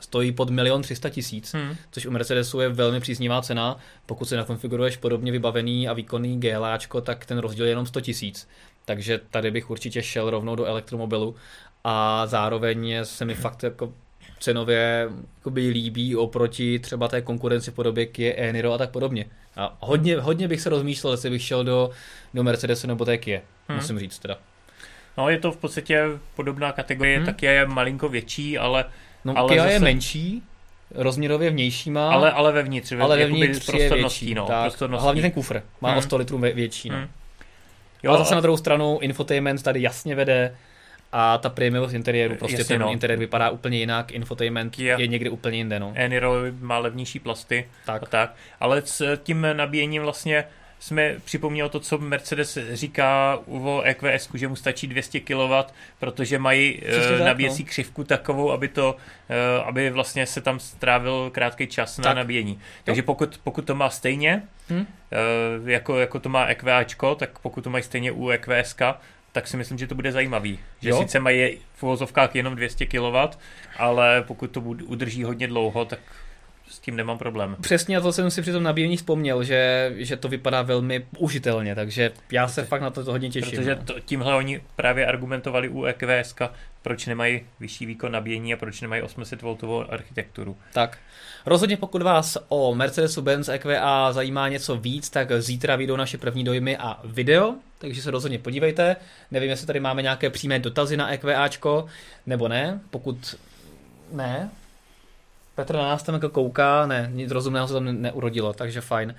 [0.00, 1.76] stojí pod milion 300 tisíc, hmm.
[1.90, 3.76] což u Mercedesu je velmi příznivá cena.
[4.06, 8.48] Pokud si nakonfiguruješ podobně vybavený a výkonný GLAčko, tak ten rozdíl je jenom 100 tisíc.
[8.84, 11.34] Takže tady bych určitě šel rovnou do elektromobilu
[11.84, 13.92] a zároveň se mi fakt jako
[14.40, 15.08] cenově
[15.38, 19.24] jakoby líbí oproti třeba té konkurenci v podobě Kia e-Niro a tak podobně.
[19.56, 21.90] A hodně, hodně bych se rozmýšlel, jestli bych šel do,
[22.34, 23.78] do Mercedesu nebo té Kia, hmm.
[23.78, 24.38] musím říct teda.
[25.18, 26.04] No je to v podstatě
[26.36, 27.26] podobná kategorie, hmm.
[27.26, 28.84] tak je malinko větší, ale
[29.24, 29.72] No, ale Kia zase...
[29.72, 30.42] je menší,
[30.94, 32.12] rozměrově vnější má.
[32.12, 34.34] Ale, ale vevnitř, ale vevnitř je větší.
[34.34, 35.98] No, tak, hlavně ten kufr má hmm.
[35.98, 36.90] o 100 litrů větší.
[36.90, 36.96] No.
[36.96, 37.08] Hmm.
[38.02, 38.34] Jo, ale zase a...
[38.34, 40.56] na druhou stranu infotainment tady jasně vede
[41.12, 42.92] a ta prémiovost interiéru, prostě Jasně, ten no.
[42.92, 44.98] interiér vypadá úplně jinak, infotainment Kia.
[44.98, 45.80] je někdy úplně jinde.
[45.80, 45.92] No.
[45.94, 48.02] Eniro má levnější plasty tak.
[48.02, 50.44] a tak, ale s tím nabíjením vlastně
[50.80, 55.52] jsme připomněl to, co Mercedes říká o EQS, že mu stačí 200 kW,
[55.98, 56.82] protože mají
[57.18, 57.68] uh, nabíjecí no.
[57.68, 62.04] křivku takovou, aby to, uh, aby vlastně se tam strávil krátký čas tak.
[62.04, 62.60] na nabíjení.
[62.84, 64.80] Takže pokud, pokud to má stejně, hmm.
[65.62, 68.76] uh, jako, jako to má EQAčko, tak pokud to mají stejně u EQS,
[69.32, 70.58] tak si myslím, že to bude zajímavý.
[70.80, 70.98] Že jo?
[70.98, 73.16] sice mají v uvozovkách jenom 200 kW,
[73.76, 75.98] ale pokud to udrží hodně dlouho, tak
[76.70, 77.56] s tím nemám problém.
[77.60, 82.12] Přesně to jsem si při tom nabíjení vzpomněl, že, že to vypadá velmi užitelně, takže
[82.32, 83.50] já se fakt na to, to hodně těším.
[83.50, 83.82] Protože no.
[83.84, 86.34] to, tímhle oni právě argumentovali u EQS,
[86.82, 90.56] proč nemají vyšší výkon nabíjení a proč nemají 800 V architekturu.
[90.72, 90.98] Tak.
[91.46, 96.76] Rozhodně pokud vás o Mercedesu-Benz EQA zajímá něco víc, tak zítra vyjdou naše první dojmy
[96.76, 98.96] a video, takže se rozhodně podívejte.
[99.30, 101.86] Nevím, jestli tady máme nějaké přímé dotazy na EQAčko,
[102.26, 102.80] nebo ne.
[102.90, 103.36] Pokud
[104.12, 104.50] ne,
[105.60, 109.14] Petr na nás tam jako kouká, ne, nic rozumného se tam neurodilo, takže fajn.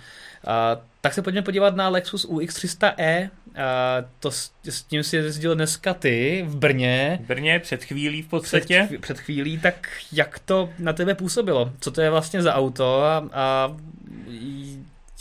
[0.47, 3.29] A, tak se pojďme podívat na Lexus UX300e.
[3.55, 7.19] A, to s, s tím si jezdil dneska ty v Brně.
[7.23, 8.83] V Brně před chvílí v podstatě.
[8.87, 11.71] Před, před chvílí, tak jak to na tebe působilo?
[11.79, 13.75] Co to je vlastně za auto a, a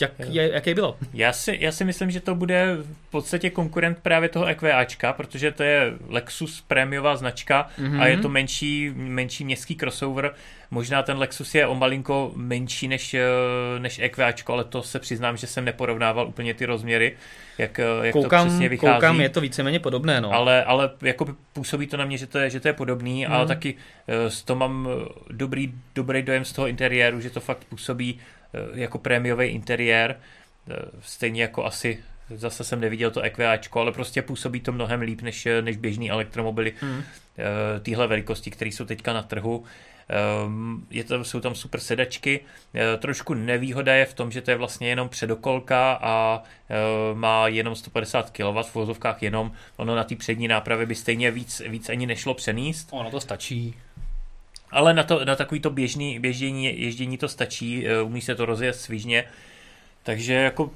[0.01, 0.97] jak, je, jaké bylo?
[1.13, 5.53] Já si, já si myslím, že to bude v podstatě konkurent právě toho EQAčka, protože
[5.53, 8.01] to je Lexus prémiová značka mm-hmm.
[8.01, 10.35] a je to menší, menší městský crossover.
[10.71, 13.21] Možná ten Lexus je o malinko menší než, eh,
[13.79, 17.17] než EQAčko, ale to se přiznám, že jsem neporovnával úplně ty rozměry,
[17.59, 18.95] jak, eh, jak koukám, to přesně vychází.
[18.95, 20.33] Koukám, je to víceméně podobné, no.
[20.33, 23.33] Ale, ale jako působí to na mě, že to je, že to je podobný, mm.
[23.33, 23.75] ale taky
[24.09, 24.89] eh, z toho mám
[25.31, 28.40] dobrý, dobrý dojem z toho interiéru, že to fakt působí Eh,
[28.75, 30.17] jako prémiový interiér,
[30.71, 31.99] eh, stejně jako asi
[32.35, 36.73] zase jsem neviděl to EQAčko, ale prostě působí to mnohem líp než, než běžný elektromobily
[36.83, 37.03] mm.
[37.83, 39.65] téhle velikosti, které jsou teďka na trhu.
[40.91, 42.41] Je to, jsou tam super sedačky.
[42.99, 46.43] Trošku nevýhoda je v tom, že to je vlastně jenom předokolka a
[47.15, 49.53] má jenom 150 kW v vozovkách jenom.
[49.77, 52.89] Ono na té přední nápravě by stejně víc, víc ani nešlo přenést.
[52.91, 53.75] Ono to stačí.
[54.71, 58.47] Ale na, to, na takový to běžný běždění, ježdění to stačí, eh, umí se to
[58.47, 59.25] rozjet svižně.
[60.03, 60.71] Takže jako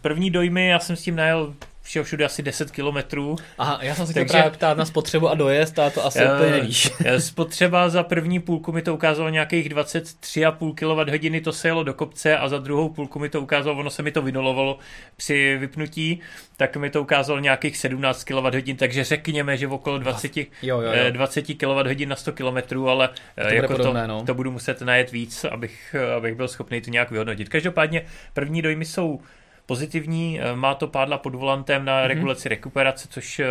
[0.00, 1.54] první dojmy, já jsem s tím najel
[2.02, 3.36] všude asi 10 kilometrů.
[3.58, 4.32] Aha, já jsem se Takže...
[4.32, 6.90] právě ptát na spotřebu a dojezd a to asi uh, úplně nevíš.
[7.18, 12.38] spotřeba za první půlku mi to ukázalo nějakých 23,5 kWh, to se jelo do kopce
[12.38, 14.78] a za druhou půlku mi to ukázalo, ono se mi to vydolovalo
[15.16, 16.20] při vypnutí,
[16.56, 21.10] tak mi to ukázalo nějakých 17 kWh, takže řekněme, že okolo 20, jo, jo, jo.
[21.10, 23.08] 20 kWh na 100 km, ale
[23.48, 24.24] to, jako podobné, to, no.
[24.24, 27.48] to budu muset najet víc, abych, abych byl schopný to nějak vyhodnotit.
[27.48, 28.02] Každopádně
[28.34, 29.20] první dojmy jsou
[29.68, 32.06] pozitivní, eh, má to pádla pod volantem na mm-hmm.
[32.06, 33.46] regulaci rekuperace, což eh,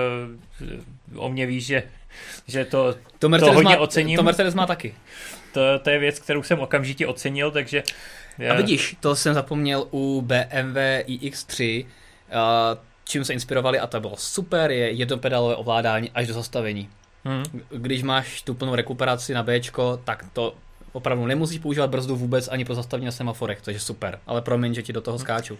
[1.16, 1.84] o mě ví, že,
[2.48, 4.18] že to, to, Mercedes to hodně má, ocením.
[4.18, 4.96] To Mercedes má taky.
[5.54, 7.84] To, to je věc, kterou jsem okamžitě ocenil, takže...
[8.38, 8.54] Já...
[8.54, 10.78] A vidíš, to jsem zapomněl u BMW
[11.08, 11.86] iX3,
[13.04, 16.90] čím se inspirovali a to bylo super, je jednopedálové ovládání až do zastavení.
[17.26, 17.44] Hmm.
[17.70, 19.60] Když máš tu plnou rekuperaci na B,
[20.04, 20.54] tak to
[20.92, 24.20] opravdu nemusíš používat brzdu vůbec ani pro zastavení na semaforech, což je super.
[24.28, 25.58] Ale promiň, že ti do toho skáču.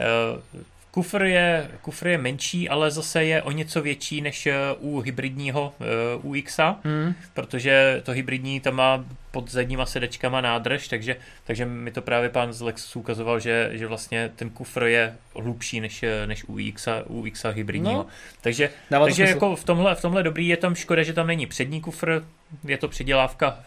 [0.00, 0.60] Uh,
[0.94, 5.74] Kufr je, kufr je menší, ale zase je o něco větší než eh, u hybridního
[6.22, 7.14] uh, UX, hmm.
[7.34, 12.52] protože to hybridní tam má pod zadníma sedečkama nádrž, takže, takže mi to právě pán
[12.52, 17.44] z Lexus ukazoval, že, že vlastně ten kufr je hlubší než, než u UX, UX
[17.52, 17.94] hybridního.
[17.94, 18.06] No,
[18.40, 21.80] takže takže jako v tomhle, v tomhle dobrý je tam škoda, že tam není přední
[21.80, 22.24] kufr,
[22.64, 23.58] je to předělávka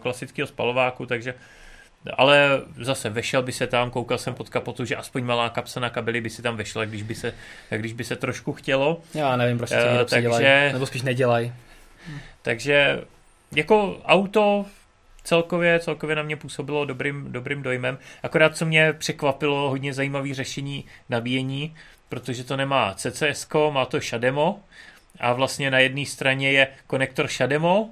[0.00, 1.34] klasického spalováku, takže
[2.14, 5.90] ale zase vešel by se tam, koukal jsem pod kapotu, že aspoň malá kapsa na
[5.90, 7.34] kabely by si tam vešla, když by se,
[7.70, 9.00] když by se trošku chtělo.
[9.14, 11.52] Já nevím, proč to uh, takže, dělají, nebo spíš nedělají.
[12.42, 13.00] Takže
[13.52, 14.66] jako auto
[15.24, 17.98] celkově, celkově na mě působilo dobrým, dobrým dojmem.
[18.22, 21.74] Akorát co mě překvapilo, hodně zajímavé řešení nabíjení,
[22.08, 24.60] protože to nemá CCS, má to Shademo
[25.20, 27.90] a vlastně na jedné straně je konektor Shademo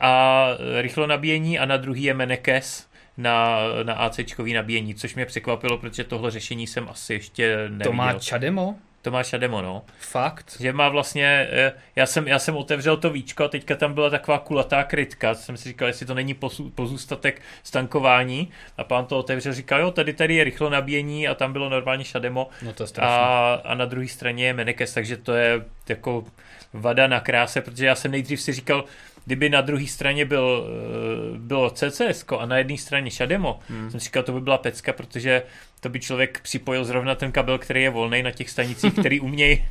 [0.00, 0.44] a
[0.80, 2.87] rychlo nabíjení a na druhý je Menekes,
[3.18, 4.20] na, na AC
[4.54, 7.84] nabíjení, což mě překvapilo, protože tohle řešení jsem asi ještě neviděl.
[7.84, 8.74] To má Chademo?
[9.02, 9.82] To má Chademo, no.
[10.00, 10.56] Fakt?
[10.60, 14.10] Že má vlastně, eh, já jsem, já jsem otevřel to víčko a teďka tam byla
[14.10, 16.36] taková kulatá krytka, jsem si říkal, jestli to není
[16.74, 21.52] pozůstatek stankování a pán to otevřel, říkal, jo, tady tady je rychlo nabíjení a tam
[21.52, 25.32] bylo normálně Chademo no to je a, a na druhé straně je Menekes, takže to
[25.32, 26.24] je jako
[26.72, 28.84] vada na kráse, protože já jsem nejdřív si říkal,
[29.28, 33.90] kdyby na druhé straně byl, eh, bylo CCS a na jedné straně Shademo, hmm.
[33.90, 35.42] jsem říkal, to by byla pecka, protože
[35.80, 39.64] to by člověk připojil zrovna ten kabel, který je volný na těch stanicích, který umějí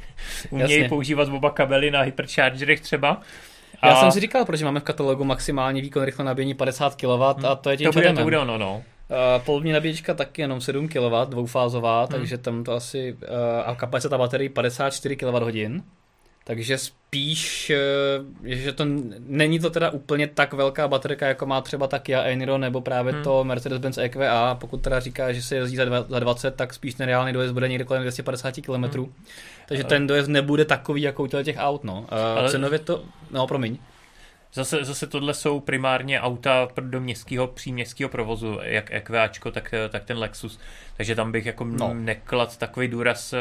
[0.50, 3.22] uměj používat oba kabely na hyperchargerech třeba.
[3.82, 3.88] A...
[3.88, 7.56] Já jsem si říkal, protože máme v katalogu maximální výkon rychle nabíjení 50 kW a
[7.56, 8.76] to je tím To bude, to bude ono, no.
[8.76, 12.08] Uh, polubní nabíječka taky jenom 7 kW, dvoufázová, hmm.
[12.08, 13.28] takže tam to asi, uh,
[13.66, 15.82] a kapacita baterie 54 kWh.
[16.48, 18.86] Takže spíš, eh, že to
[19.20, 23.14] není to teda úplně tak velká baterka, jako má třeba ta Kia Eniro nebo právě
[23.14, 23.24] hmm.
[23.24, 24.56] to Mercedes-Benz EQA.
[24.56, 27.86] Pokud teda říká, že se jezdí za 20, tak spíš ten reálný dojezd bude někde
[27.86, 28.84] kolem 250 km.
[28.84, 29.14] Hmm.
[29.68, 31.84] Takže ten dojezd nebude takový, jako u těch aut.
[31.84, 32.06] No.
[32.10, 32.50] Ale...
[32.50, 33.78] Cenově to, no promiň.
[34.54, 40.18] Zase, zase tohle jsou primárně auta do městského, příměstského provozu, jak EQAčko, tak, tak ten
[40.18, 40.60] Lexus.
[40.98, 41.94] Takže tam bych jako no.
[41.94, 43.40] neklad takový důraz uh,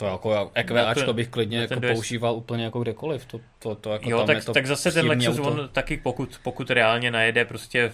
[0.00, 1.96] to jako EQAčko bych klidně jako dojezd...
[1.96, 3.24] používal úplně jako kdekoliv.
[3.24, 5.50] To, to, to jako jo, tam tak, to tak zase ten Lexus, auto.
[5.50, 7.92] on taky pokud, pokud reálně najede prostě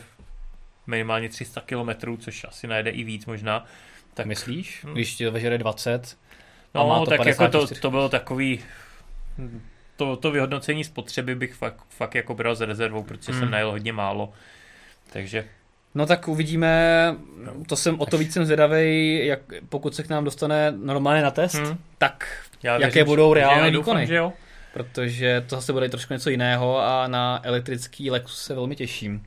[0.87, 3.65] minimálně 300 km, což asi najede i víc možná.
[4.15, 4.27] Tak...
[4.27, 4.85] Myslíš?
[4.85, 4.95] Hmm.
[4.95, 6.17] Když ti vežere 20
[6.75, 7.43] No, má to tak 54.
[7.43, 8.61] jako to, to bylo takový
[9.97, 13.41] to, to vyhodnocení spotřeby bych fakt, fakt jako bral s rezervou, protože hmm.
[13.41, 14.33] jsem najel hodně málo.
[15.13, 15.45] Takže
[15.97, 17.15] No tak uvidíme,
[17.69, 21.31] to jsem o to víc jsem zvědavý, jak, pokud se k nám dostane normálně na
[21.31, 21.79] test, hmm.
[21.99, 22.27] tak
[22.63, 24.07] Já jaké věřím, budou reálné výkony.
[24.07, 24.33] Že jo.
[24.73, 29.23] Protože to zase bude trošku něco jiného a na elektrický Lexus se velmi těším.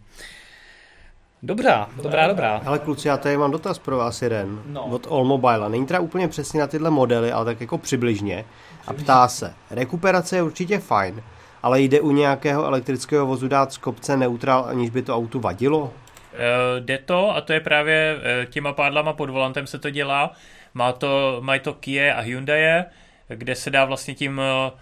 [1.44, 2.62] Dobrá, dobrá, dobrá.
[2.66, 4.62] Ale kluci, já tady mám dotaz pro vás jeden.
[4.66, 4.86] No.
[4.86, 5.70] Od All Mobile.
[5.70, 8.46] Není teda úplně přesně na tyhle modely, ale tak jako přibližně.
[8.88, 11.24] A ptá se, rekuperace je určitě fajn,
[11.64, 15.94] ale jde u nějakého elektrického vozu dát z kopce neutrál, aniž by to autu vadilo?
[16.40, 20.34] Uh, jde to a to je právě uh, těma pádlama pod volantem se to dělá.
[20.74, 22.84] Má to, mají to Kia a Hyundai,
[23.28, 24.80] kde se dá vlastně tím uh,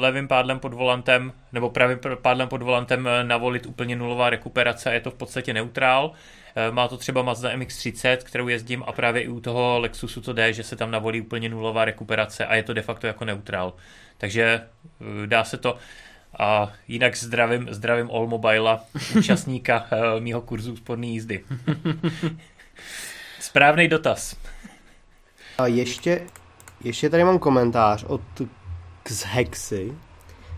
[0.00, 5.00] levým pádlem pod volantem, nebo pravým pádlem pod volantem navolit úplně nulová rekuperace a je
[5.00, 6.12] to v podstatě neutrál.
[6.70, 10.52] Má to třeba Mazda MX-30, kterou jezdím a právě i u toho Lexusu to jde,
[10.52, 13.72] že se tam navolí úplně nulová rekuperace a je to de facto jako neutrál.
[14.18, 14.60] Takže
[15.26, 15.76] dá se to,
[16.38, 18.78] a jinak zdravím, zdravím All Mobile,
[19.18, 21.44] účastníka uh, mýho kurzu úsporné jízdy.
[23.40, 24.36] Správný dotaz.
[25.58, 26.22] A ještě,
[26.84, 28.20] ještě tady mám komentář od
[29.02, 29.92] Xhexy.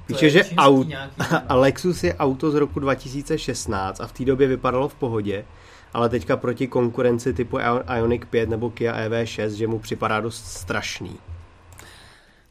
[0.06, 0.86] Píše, že aut,
[1.48, 5.44] a Lexus je auto z roku 2016 a v té době vypadalo v pohodě,
[5.92, 7.58] ale teďka proti konkurenci typu
[7.96, 11.18] Ioniq 5 nebo Kia EV6, že mu připadá dost strašný.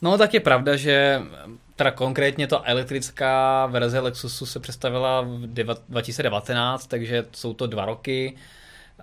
[0.02, 1.22] No tak je pravda, že
[1.76, 5.48] teda konkrétně to elektrická verze Lexusu se představila v
[5.90, 8.36] 2019, takže jsou to dva roky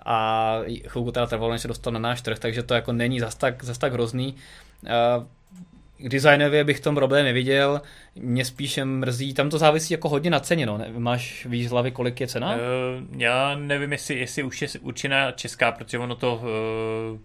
[0.05, 0.57] a
[0.87, 3.63] chvilku teda trvalo, než se dostal na náš trh, takže to jako není zas tak,
[3.63, 4.35] zas tak hrozný.
[6.09, 7.81] Designově bych tom problém neviděl,
[8.15, 10.79] mě spíše mrzí, tam to závisí jako hodně na ceně, no.
[10.97, 12.55] Máš víc z hlavy, kolik je cena?
[12.55, 12.59] Uh,
[13.17, 17.19] já nevím, jestli, jestli už je určená česká, protože ono to uh,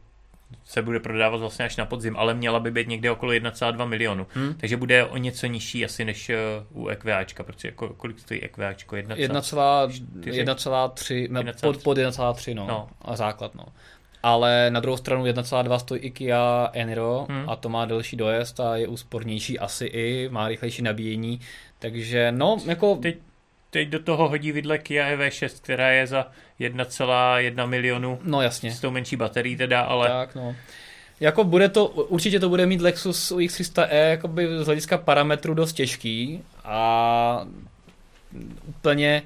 [0.66, 4.26] se bude prodávat vlastně až na podzim, ale měla by být někde okolo 1,2 milionu.
[4.30, 4.54] Hmm.
[4.54, 6.36] Takže bude o něco nižší asi než eh,
[6.70, 8.96] u EQAčka, protože kolik stojí EQAčko?
[8.96, 12.88] 1,3, pod, pod 1,3 no, no.
[13.02, 13.64] A základ no.
[14.22, 17.50] Ale na druhou stranu 1,2 stojí IKEA Eniro hmm.
[17.50, 21.40] a to má delší dojezd a je úspornější asi i, má rychlejší nabíjení.
[21.78, 22.96] Takže no, jako...
[22.96, 23.16] Teď,
[23.76, 26.26] teď do toho hodí vidle Kia EV6, která je za
[26.60, 28.18] 1,1 milionu.
[28.22, 28.72] No jasně.
[28.72, 30.08] S tou menší baterií teda, ale...
[30.08, 30.56] Tak no.
[31.20, 36.42] Jako bude to, určitě to bude mít Lexus UX300e jakoby z hlediska parametru dost těžký
[36.64, 37.46] a
[38.68, 39.22] úplně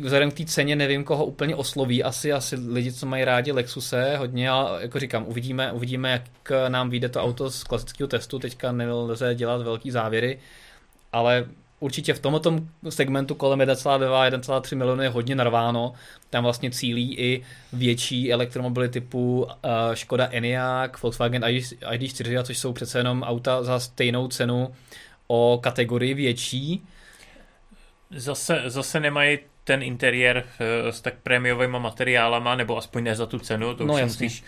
[0.00, 4.16] vzhledem k té ceně nevím, koho úplně osloví, asi, asi lidi, co mají rádi Lexuse
[4.16, 8.72] hodně, a jako říkám, uvidíme, uvidíme, jak nám vyjde to auto z klasického testu, teďka
[8.72, 10.38] nelze dělat velký závěry,
[11.12, 11.46] ale
[11.80, 15.92] určitě v tomto segmentu kolem 1,2-1,3 milionu je hodně narváno.
[16.30, 19.48] Tam vlastně cílí i větší elektromobily typu uh,
[19.94, 24.74] Škoda Enyaq, Volkswagen ID4, což jsou přece jenom auta za stejnou cenu
[25.26, 26.84] o kategorii větší.
[28.10, 33.38] Zase, zase nemají ten interiér uh, s tak prémiovými materiálama, nebo aspoň ne za tu
[33.38, 34.26] cenu, to no, už jasně.
[34.26, 34.44] musíš,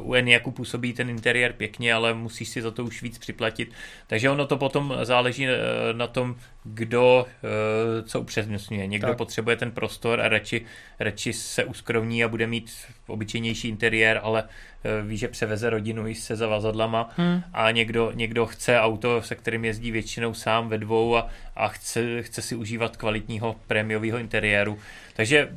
[0.00, 3.72] uh, u Eniaku působí ten interiér pěkně, ale musíš si za to už víc připlatit.
[4.06, 5.46] Takže ono to potom záleží
[5.92, 6.36] na tom,
[6.74, 8.86] kdo uh, co upřednostňuje.
[8.86, 9.16] Někdo tak.
[9.16, 10.64] potřebuje ten prostor a radši,
[11.00, 12.72] radši se uskrovní a bude mít
[13.06, 17.42] obyčejnější interiér, ale uh, ví, že převeze rodinu i se zavazadlama hmm.
[17.52, 22.22] a někdo, někdo chce auto, se kterým jezdí většinou sám ve dvou a, a chce,
[22.22, 24.78] chce si užívat kvalitního prémiového interiéru.
[25.16, 25.48] Takže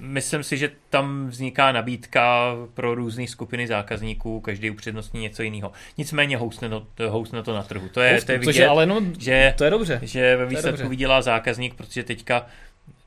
[0.00, 5.72] myslím si, že tam vzniká nabídka pro různé skupiny zákazníků, každý upřednostní něco jiného.
[5.98, 7.88] Nicméně housne, no, housne to na trhu.
[7.88, 10.00] To je, to je vidět, je ale no, že, to je dobře.
[10.02, 12.46] že ve výsledku vydělá zákazník, protože teďka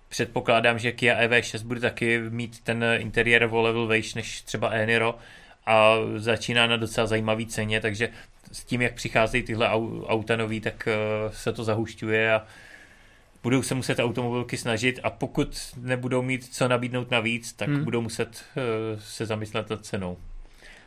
[0.10, 5.18] předpokládám, že Kia EV6 bude taky mít ten interiér o level vejš než třeba Eniro
[5.66, 8.10] a začíná na docela zajímavý ceně, takže
[8.52, 9.70] s tím, jak přicházejí tyhle
[10.08, 10.94] auta nový, tak eh,
[11.34, 12.46] se to zahušťuje a
[13.46, 17.84] budou se muset automobilky snažit a pokud nebudou mít co nabídnout navíc, tak hmm.
[17.84, 18.64] budou muset uh,
[19.00, 20.18] se zamyslet nad cenou.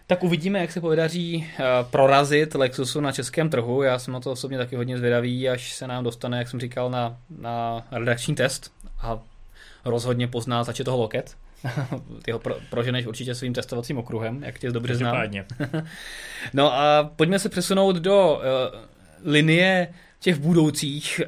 [0.07, 3.83] Tak uvidíme, jak se podaří uh, prorazit Lexusu na českém trhu.
[3.83, 6.91] Já jsem na to osobně taky hodně zvědavý, až se nám dostane, jak jsem říkal,
[6.91, 9.19] na, na redakční test a
[9.85, 11.37] rozhodně pozná začít toho loket.
[12.23, 15.17] Ty ho pro, proženeš určitě svým testovacím okruhem, jak tě dobře znám.
[16.55, 19.89] no a pojďme se přesunout do uh, linie
[20.21, 21.21] těch budoucích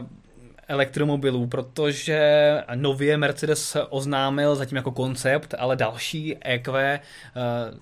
[0.00, 0.19] uh,
[0.70, 2.20] elektromobilů, protože
[2.74, 7.00] nově Mercedes oznámil zatím jako koncept, ale další EQ eh,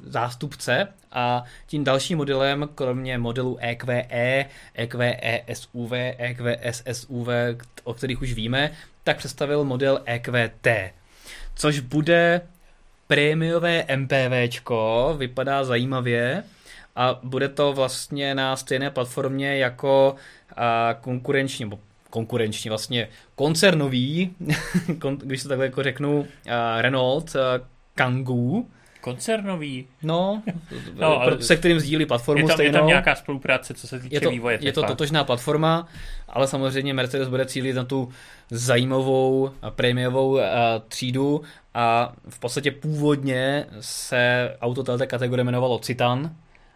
[0.02, 6.58] zástupce a tím dalším modelem, kromě modelu EQE, EQE SUV, EQE
[6.92, 7.28] SUV,
[7.84, 8.70] o kterých už víme,
[9.04, 10.66] tak představil model EQT,
[11.54, 12.40] což bude
[13.06, 16.42] prémiové MPVčko, vypadá zajímavě
[16.96, 20.14] a bude to vlastně na stejné platformě jako
[21.00, 21.78] konkurenční, nebo
[22.10, 24.36] konkurenční, vlastně koncernový,
[25.16, 26.26] když to takhle jako řeknu, uh,
[26.80, 27.40] Renault uh,
[27.94, 28.64] Kangoo,
[29.00, 29.86] Koncernový?
[30.02, 30.42] No,
[30.94, 32.76] no se kterým sdílí platformu je tam, stejnou.
[32.76, 34.58] Je tam nějaká spolupráce, co se týče je to, vývoje.
[34.60, 35.88] Je to totožná platforma,
[36.28, 38.08] ale samozřejmě Mercedes bude cílit na tu
[38.50, 40.40] zajímavou a prémiovou uh,
[40.88, 41.42] třídu
[41.74, 46.34] a v podstatě původně se auto této kategorie jmenovalo Citan,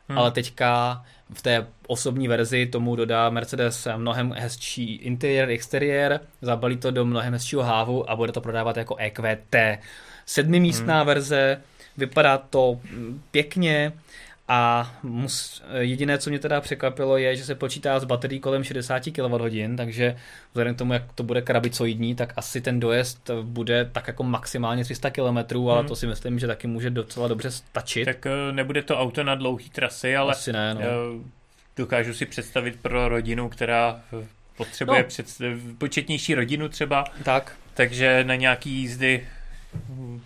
[0.08, 0.18] hmm.
[0.18, 1.02] ale teďka
[1.34, 7.32] v té osobní verzi tomu dodá Mercedes mnohem hezčí interiér, exteriér, zabalí to do mnohem
[7.32, 9.56] hezčího hávu a bude to prodávat jako EQT.
[10.26, 11.06] Sedmimístná hmm.
[11.06, 11.60] verze,
[11.96, 12.80] vypadá to
[13.30, 13.92] pěkně
[14.48, 19.02] a mus, jediné, co mě teda překvapilo, je, že se počítá s baterií kolem 60
[19.02, 20.16] kWh, takže
[20.52, 24.84] vzhledem k tomu, jak to bude krabicoidní, tak asi ten dojezd bude tak jako maximálně
[24.84, 25.88] 300 km, ale hmm.
[25.88, 28.04] to si myslím, že taky může docela dobře stačit.
[28.04, 30.80] Tak eh, nebude to auto na dlouhé trasy, ale asi ne, no.
[30.80, 30.86] Eh,
[31.76, 34.26] dokážu si představit pro rodinu, která eh,
[34.56, 35.08] potřebuje no.
[35.08, 35.26] před,
[35.78, 37.04] početnější rodinu třeba.
[37.24, 37.56] Tak.
[37.74, 39.26] Takže na nějaký jízdy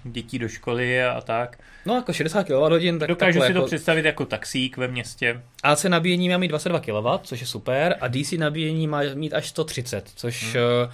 [0.05, 1.59] dětí do školy a tak.
[1.87, 2.99] No jako 60 kWh.
[2.99, 3.67] Tak Dokážu si to jako...
[3.67, 5.41] představit jako taxík ve městě.
[5.63, 9.49] AC nabíjení má mít 22 kW, což je super, a DC nabíjení má mít až
[9.49, 10.93] 130, což hmm.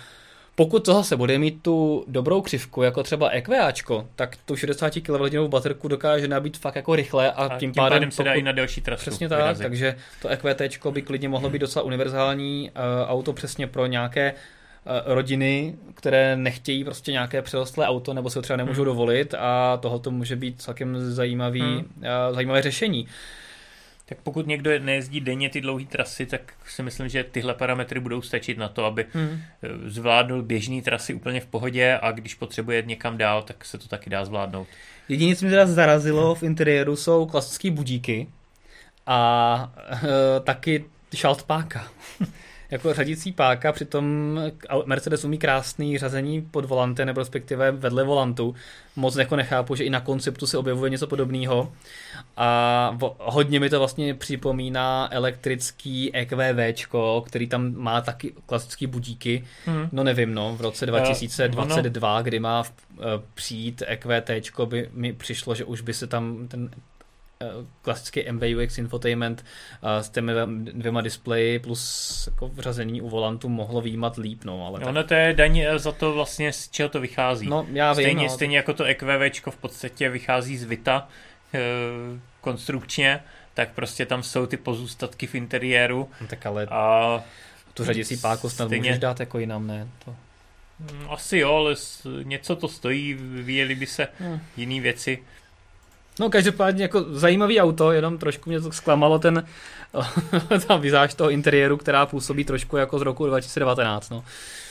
[0.54, 5.48] Pokud to zase bude mít tu dobrou křivku, jako třeba EQAčko, tak tu 60 kWh
[5.48, 8.42] baterku dokáže nabít fakt jako rychle a, a tím, tím pádem, pádem se dá i
[8.42, 9.00] na delší trasu.
[9.00, 9.62] Přesně tak, vyrazit.
[9.62, 14.34] takže to EQT by klidně mohlo být docela univerzální uh, auto přesně pro nějaké
[15.04, 18.86] rodiny, které nechtějí prostě nějaké přerostlé auto nebo se ho třeba nemůžou hmm.
[18.86, 21.78] dovolit a tohoto může být celkem zajímavý, hmm.
[21.78, 23.08] uh, zajímavé řešení.
[24.06, 28.22] Tak pokud někdo nejezdí denně ty dlouhé trasy, tak si myslím, že tyhle parametry budou
[28.22, 29.40] stačit na to, aby hmm.
[29.86, 34.10] zvládnul běžné trasy úplně v pohodě a když potřebuje někam dál, tak se to taky
[34.10, 34.68] dá zvládnout.
[35.08, 38.28] Jediné, co mě teda zarazilo v interiéru, jsou klasické budíky
[39.06, 41.88] a e, taky šaltpáka.
[42.72, 44.38] jako řadící páka, přitom
[44.84, 48.54] Mercedes umí krásný řazení pod volantem, nebo respektive vedle volantu.
[48.96, 51.72] Moc jako nechápu, že i na konceptu se objevuje něco podobného.
[52.36, 56.86] A hodně mi to vlastně připomíná elektrický EQV,
[57.24, 59.44] který tam má taky klasický budíky.
[59.66, 59.88] Hmm.
[59.92, 63.04] No nevím, no, v roce 2022, uh, kdy má v, uh,
[63.34, 64.30] přijít EQT,
[64.64, 66.91] by mi přišlo, že už by se tam ten Eh,
[67.82, 69.44] klasický MBUX infotainment
[70.00, 74.44] s těmi dvěma displeji plus jako vřazení u volantu mohlo výjímat líp.
[74.44, 75.08] No, ale ono tak...
[75.08, 77.46] to je daň eh, za to vlastně, z čeho to vychází.
[77.46, 78.30] No, já vím, stejně, no.
[78.30, 81.08] stejně jako to EQV v podstatě vychází z Vita
[82.40, 83.22] konstrukčně,
[83.54, 86.08] tak prostě tam jsou ty pozůstatky v interiéru.
[86.20, 87.24] No, tak ale a
[87.74, 88.82] tu řadící páku snad stejně...
[88.82, 89.88] můžeš dát jako jinam, ne?
[90.04, 90.16] To...
[90.78, 91.74] Mm, asi jo, ale
[92.22, 94.40] něco to stojí, vyjeli by se hmm.
[94.56, 95.18] jiné věci.
[96.18, 99.46] No každopádně jako zajímavý auto, jenom trošku mě to zklamalo ten
[100.66, 104.10] ta vizáž toho interiéru, která působí trošku jako z roku 2019.
[104.10, 104.24] No.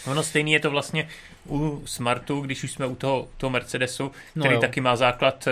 [0.05, 1.09] Ono stejný je to vlastně
[1.49, 5.47] u Smartu, když už jsme u toho, toho Mercedesu, no který no taky má základ
[5.47, 5.51] eh,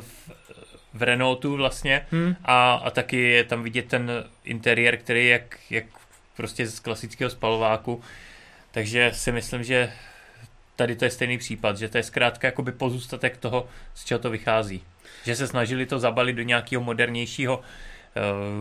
[0.00, 0.30] v,
[0.94, 2.36] v Renaultu vlastně hmm.
[2.44, 5.84] a, a taky je tam vidět ten interiér, který je jak, jak
[6.36, 8.02] prostě z klasického spalováku.
[8.70, 9.92] Takže si myslím, že
[10.76, 14.30] tady to je stejný případ, že to je zkrátka jakoby pozůstatek toho, z čeho to
[14.30, 14.82] vychází
[15.26, 17.60] že se snažili to zabalit do nějakého modernějšího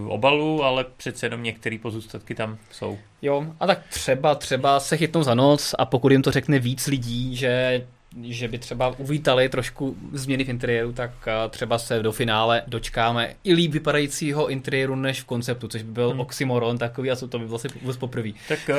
[0.04, 2.98] uh, obalu, ale přece jenom některé pozůstatky tam jsou.
[3.22, 6.88] Jo, a tak třeba, třeba se chytnou za noc a pokud jim to řekne víc
[6.88, 7.82] lidí, že
[8.24, 13.36] že by třeba uvítali trošku změny v interiéru, tak eh, třeba se do finále dočkáme
[13.44, 16.20] i líp vypadajícího interiéru než v konceptu, což by byl hmm.
[16.20, 18.30] oxymoron takový a co to by asi vůbec poprvé.
[18.48, 18.70] Tak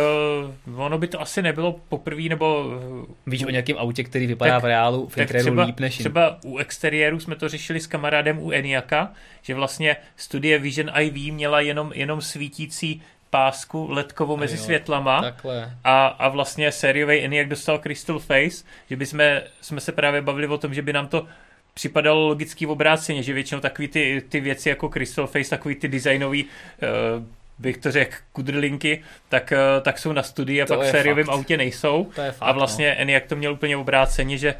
[0.67, 2.65] uh, ono by to asi nebylo poprvé, nebo...
[2.99, 5.99] Uh, Víš o nějakém autě, který vypadá tak, v reálu v interiéru třeba, líp než
[5.99, 9.13] Třeba u exteriéru jsme to řešili s kamarádem u Eniaka,
[9.43, 15.73] že vlastně studie Vision IV měla jenom, jenom svítící pásku ledkovou mezi jo, světlama takhle.
[15.85, 20.47] A, a vlastně sériový Eniak dostal Crystal Face, že by jsme, jsme se právě bavili
[20.47, 21.27] o tom, že by nám to
[21.75, 25.89] připadalo logicky v obráceně, že většinou takový ty, ty věci jako Crystal Face, takový ty
[25.89, 27.25] designový uh,
[27.59, 31.31] bych to řekl, kudrlinky, tak, eh, tak jsou na studii a to pak v sériovém
[31.31, 32.11] autě nejsou.
[32.15, 33.01] To je fakt, a vlastně no.
[33.01, 34.55] Eniak to měl úplně obráceně, že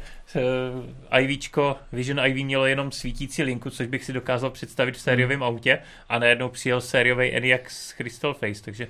[1.11, 5.39] uh, IVčko, Vision IV mělo jenom svítící linku, což bych si dokázal představit v sériovém
[5.39, 5.43] hmm.
[5.43, 5.79] autě
[6.09, 8.87] a najednou přijel sériový Eniak s Crystal Face, takže...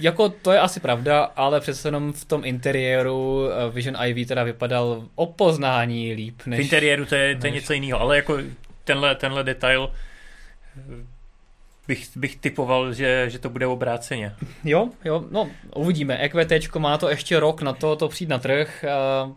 [0.00, 4.42] Jako to je asi pravda, ale přece jenom v tom interiéru eh, Vision IV teda
[4.42, 6.58] vypadal o poznání líp než...
[6.58, 7.62] V interiéru to je, to je než...
[7.62, 8.38] něco jiného, ale jako
[8.84, 9.90] tenhle, tenhle detail
[11.88, 14.34] bych, bych typoval, že, že to bude obráceně.
[14.64, 16.18] Jo, jo, no uvidíme.
[16.18, 18.84] EQT má to ještě rok na to, to přijít na trh.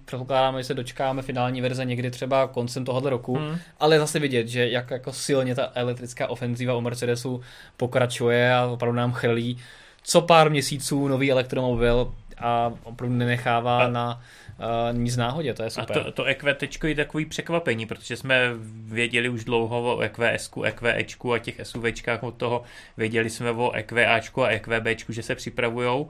[0.06, 3.58] Předpokládáme, že se dočkáme finální verze někdy třeba koncem tohoto roku, hmm.
[3.80, 7.42] ale zase vidět, že jak jako silně ta elektrická ofenzíva u Mercedesu
[7.78, 9.58] pokračuje a opravdu nám chrlí
[10.04, 13.88] co pár měsíců nový elektromobil a opravdu nenechává a...
[13.88, 14.22] na
[14.60, 15.98] uh, nic náhodě, to je super.
[15.98, 18.50] A to, to EQT je takový překvapení, protože jsme
[18.86, 22.64] věděli už dlouho o EQS, EQEčku a těch SUVčkách od toho,
[22.98, 26.10] věděli jsme o EQAčku a EQBčku, že se připravujou,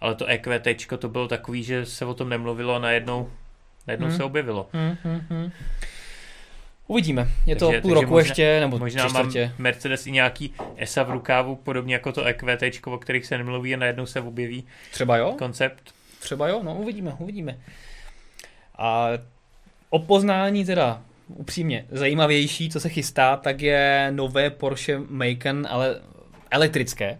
[0.00, 3.30] ale to EQT to bylo takový, že se o tom nemluvilo a najednou,
[3.86, 4.16] najednou hmm.
[4.16, 4.68] se objevilo.
[4.72, 5.50] Hmm, hmm, hmm.
[6.86, 7.28] Uvidíme.
[7.46, 11.02] Je to takže, půl takže roku možná, ještě, nebo možná mám Mercedes i nějaký ESA
[11.02, 15.16] v rukávu, podobně jako to EQT, o kterých se nemluví a najednou se objeví Třeba
[15.16, 15.34] jo?
[15.38, 15.94] koncept.
[16.20, 17.58] Třeba jo, no uvidíme, uvidíme.
[18.78, 19.08] A
[19.90, 26.00] o poznání teda upřímně zajímavější, co se chystá, tak je nové Porsche Macan, ale
[26.50, 27.18] elektrické.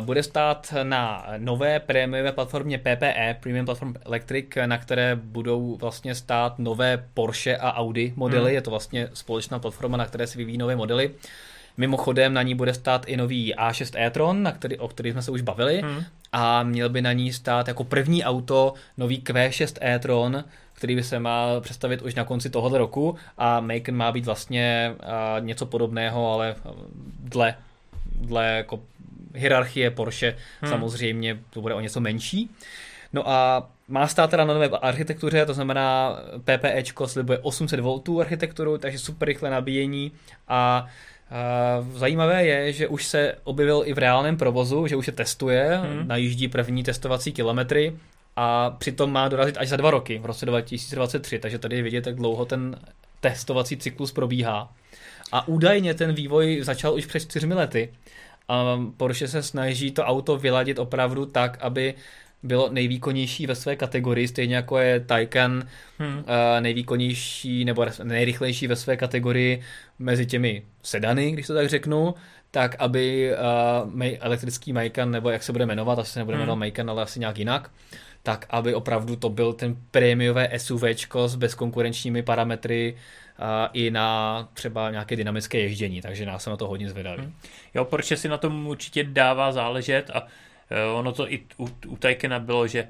[0.00, 6.58] Bude stát na nové prémiové platformě PPE, Premium Platform Electric, na které budou vlastně stát
[6.58, 8.44] nové Porsche a Audi modely.
[8.44, 8.54] Hmm.
[8.54, 11.10] Je to vlastně společná platforma, na které se vyvíjí nové modely.
[11.76, 15.30] Mimochodem na ní bude stát i nový A6 e-tron, na který, o kterých jsme se
[15.30, 15.80] už bavili.
[15.82, 21.02] Hmm a měl by na ní stát jako první auto nový Q6 e-tron, který by
[21.02, 24.94] se má představit už na konci tohoto roku a Macon má být vlastně
[25.40, 26.56] něco podobného, ale
[27.18, 27.54] dle,
[28.20, 28.80] dle jako
[29.34, 30.70] hierarchie Porsche hmm.
[30.70, 32.50] samozřejmě to bude o něco menší.
[33.12, 38.78] No a má stát teda na nové architektuře, to znamená PPEčko slibuje 800 V architekturu,
[38.78, 40.12] takže super rychlé nabíjení
[40.48, 40.86] a
[41.92, 46.08] zajímavé je, že už se objevil i v reálném provozu, že už se testuje, hmm.
[46.08, 47.92] najíždí první testovací kilometry
[48.36, 52.06] a přitom má dorazit až za dva roky, v roce 2023, takže tady je vidět,
[52.06, 52.76] jak dlouho ten
[53.20, 54.72] testovací cyklus probíhá.
[55.32, 57.92] A údajně ten vývoj začal už před čtyřmi lety.
[58.48, 61.94] A Porsche se snaží to auto vyladit opravdu tak, aby
[62.42, 65.68] bylo nejvýkonnější ve své kategorii, stejně jako je Taycan
[65.98, 66.24] hmm.
[66.60, 69.62] nejvýkonnější nebo nejrychlejší ve své kategorii
[69.98, 72.14] mezi těmi sedany, když to tak řeknu,
[72.50, 73.32] tak aby
[73.92, 76.42] uh, elektrický Macan, nebo jak se bude jmenovat, asi se nebude hmm.
[76.42, 77.70] jmenovat Macan, ale asi nějak jinak,
[78.22, 82.96] tak aby opravdu to byl ten prémiové SUVčko s bezkonkurenčními parametry
[83.38, 87.22] uh, i na třeba nějaké dynamické ježdění, takže nás se na to hodně zvedali.
[87.22, 87.34] Hmm.
[87.74, 90.26] Jo, Porsche si na tom určitě dává záležet a
[90.94, 92.88] ono to i u, u Taycana bylo, že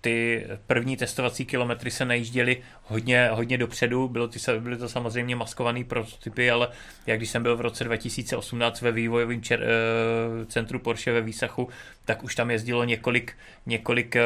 [0.00, 5.84] ty první testovací kilometry se najížděly hodně, hodně dopředu, bylo ty, byly to samozřejmě maskované
[5.84, 6.68] prototypy, ale
[7.06, 11.68] jak když jsem byl v roce 2018 ve vývojovém čer, uh, centru Porsche ve Výsachu,
[12.04, 13.36] tak už tam jezdilo několik,
[13.66, 14.16] několik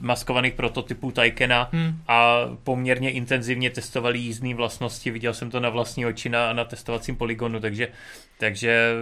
[0.00, 2.02] maskovaných prototypů Taycana hmm.
[2.08, 5.10] a poměrně intenzivně testovali jízdní vlastnosti.
[5.10, 7.88] Viděl jsem to na vlastní oči na, na testovacím poligonu, takže,
[8.38, 8.94] takže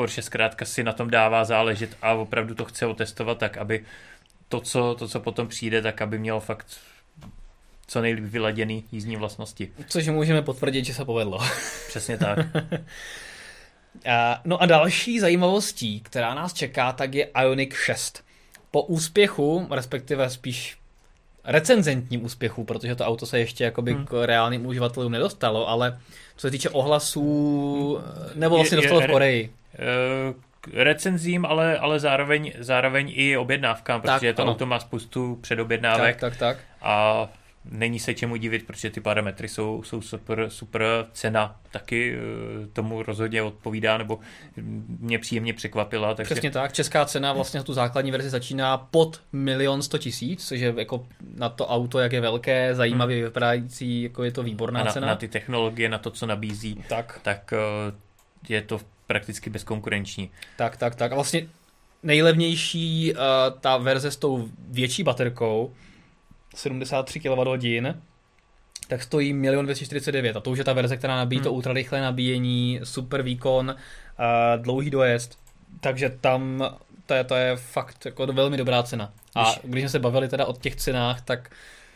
[0.00, 3.84] Porsche zkrátka si na tom dává záležet a opravdu to chce otestovat tak, aby
[4.48, 6.66] to, co, to, co potom přijde, tak aby mělo fakt
[7.86, 9.72] co nejlíp vyladěný jízdní vlastnosti.
[9.88, 11.38] Což můžeme potvrdit, že se povedlo.
[11.88, 12.38] Přesně tak.
[14.08, 18.24] a, no a další zajímavostí, která nás čeká, tak je Ionic 6.
[18.70, 20.78] Po úspěchu, respektive spíš
[21.44, 24.06] recenzentním úspěchu, protože to auto se ještě jakoby hmm.
[24.06, 26.00] k reálným uživatelům nedostalo, ale
[26.36, 28.00] co se týče ohlasů,
[28.34, 29.59] nebo vlastně dostalo v Koreji.
[29.78, 30.34] Uh,
[30.72, 34.52] recenzím, ale, ale zároveň, zároveň i objednávkám, protože tak, to ano.
[34.52, 36.16] auto má spoustu předobjednávek.
[36.16, 36.58] Tak, tak, tak.
[36.82, 37.28] A
[37.64, 43.02] není se čemu divit, protože ty parametry jsou, jsou super, super cena taky eh, tomu
[43.02, 44.18] rozhodně odpovídá, nebo
[45.00, 46.14] mě příjemně překvapila.
[46.14, 46.34] Takže...
[46.34, 50.74] Přesně tak, česká cena vlastně tu základní verzi začíná pod milion sto tisíc, což je
[50.76, 51.06] jako
[51.36, 53.24] na to auto, jak je velké, zajímavě hmm.
[53.24, 55.06] vypadající, jako je to výborná A na, cena.
[55.06, 57.92] na ty technologie, na to, co nabízí, tak, tak eh,
[58.48, 58.80] je to
[59.10, 60.30] prakticky bezkonkurenční.
[60.56, 61.12] Tak, tak, tak.
[61.12, 61.48] A vlastně
[62.02, 63.20] nejlevnější uh,
[63.60, 65.72] ta verze s tou větší baterkou,
[66.54, 67.94] 73 kWh,
[68.88, 71.44] tak stojí 1 249 a to už je ta verze, která nabíjí hmm.
[71.44, 75.38] to ultrarychlé nabíjení, super výkon, uh, dlouhý dojezd,
[75.80, 76.70] takže tam
[77.06, 79.12] to je, to je fakt jako velmi dobrá cena.
[79.34, 81.50] A když jsme se bavili teda o těch cenách, tak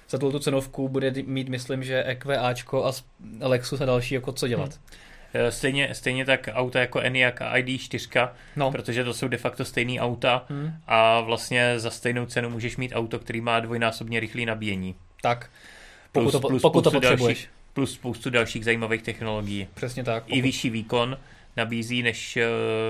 [0.08, 2.92] za tu cenovku bude mít, myslím, že EQAčko a
[3.40, 4.70] Lexus a další jako co dělat.
[4.72, 5.03] Hmm.
[5.36, 8.72] Eh, stejně, stejně tak auta jako Enyaq a ID4, no.
[8.72, 10.72] protože to jsou de facto stejný auta hmm.
[10.86, 14.94] a vlastně za stejnou cenu můžeš mít auto, který má dvojnásobně rychlý nabíjení.
[15.22, 15.50] Tak,
[16.12, 17.38] pokud plus, to, plus pokud to potřebuješ.
[17.38, 19.68] Dalších, plus spoustu dalších zajímavých technologií.
[19.74, 20.22] Přesně tak.
[20.22, 20.36] Pokud...
[20.36, 21.18] I vyšší výkon
[21.56, 22.48] nabízí, než, eh,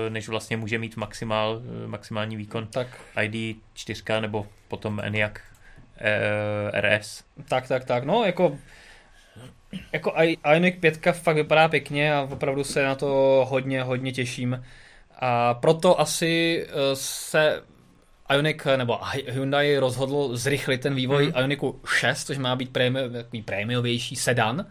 [0.09, 2.87] než vlastně může mít maximál, eh, maximální výkon tak.
[3.15, 5.41] ID4 nebo potom Enyaq
[6.71, 7.23] RS.
[7.47, 8.03] Tak, tak, tak.
[8.03, 8.57] No, jako
[9.93, 10.13] jako
[10.53, 14.63] Ioniq 5 fakt vypadá pěkně a opravdu se na to hodně, hodně těším.
[15.19, 17.61] A proto asi eh, se
[18.33, 21.33] Ioniq nebo Hyundai rozhodl zrychlit ten vývoj mm.
[21.37, 24.65] Ioniqu 6, což má být prémi, takový prémiovější sedan,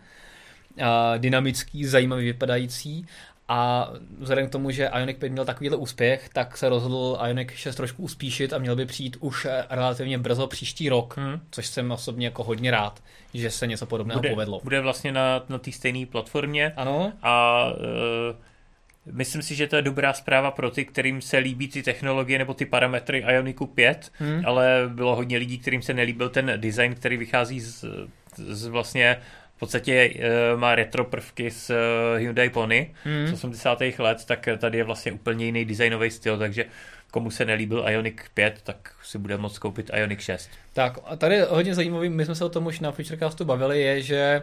[1.19, 3.07] dynamický, zajímavý vypadající
[3.55, 7.75] a vzhledem k tomu, že Ioniq 5 měl takovýhle úspěch, tak se rozhodl Ioniq 6
[7.77, 11.41] trošku uspíšit a měl by přijít už eh, relativně brzo příští rok, hmm.
[11.51, 13.03] což jsem osobně jako hodně rád,
[13.35, 14.61] že se něco podobného bude, povedlo.
[14.65, 16.73] Bude vlastně na, na té stejné platformě.
[16.77, 17.13] Ano.
[17.23, 21.83] A uh, myslím si, že to je dobrá zpráva pro ty, kterým se líbí ty
[21.83, 24.43] technologie nebo ty parametry Ioniku 5, hmm.
[24.45, 27.85] ale bylo hodně lidí, kterým se nelíbil ten design, který vychází z,
[28.37, 29.17] z vlastně
[29.57, 31.77] v podstatě uh, má retro prvky z uh,
[32.19, 33.27] Hyundai Pony hmm.
[33.27, 33.79] z 80.
[33.99, 36.65] let, tak tady je vlastně úplně jiný designový styl, takže
[37.11, 40.51] komu se nelíbil Ioniq 5, tak si bude moct koupit Ioniq 6.
[40.73, 44.03] Tak a tady hodně zajímavý, my jsme se o tom už na Futurecastu bavili, je,
[44.03, 44.43] že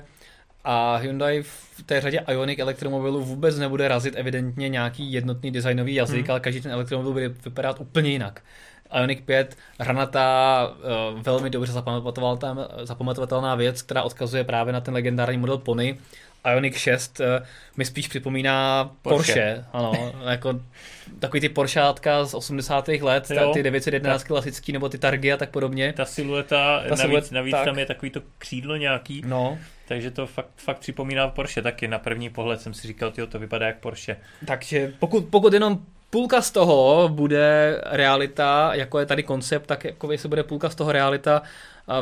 [0.64, 6.22] a Hyundai v té řadě Ioniq elektromobilů vůbec nebude razit evidentně nějaký jednotný designový jazyk,
[6.22, 6.32] hmm.
[6.32, 8.42] ale každý ten elektromobil bude vypadat úplně jinak.
[9.00, 11.74] Ioniq 5, hranatá, eh, velmi dobře
[12.84, 15.98] zapamatovatelná věc, která odkazuje právě na ten legendární model Pony.
[16.54, 17.44] Ioniq 6 eh,
[17.78, 20.60] mi spíš připomíná Porsche, Porsche ano, jako
[21.20, 22.88] takový ty Porscheátka z 80.
[22.88, 25.94] let, jo, ty 911 klasický nebo ty Targy a tak podobně.
[25.94, 27.66] Ta silueta, ta navíc, siluet, navíc tak.
[27.66, 29.60] tam je takový to křídlo nějaký, no.
[29.88, 31.88] takže to fakt, fakt připomíná Porsche taky.
[31.88, 34.18] Na první pohled jsem si říkal, tyjo, to vypadá jak Porsche.
[34.46, 35.80] Takže pokud, pokud jenom
[36.12, 40.76] půlka z toho bude realita, jako je tady koncept, tak jako se bude půlka z
[40.76, 41.42] toho realita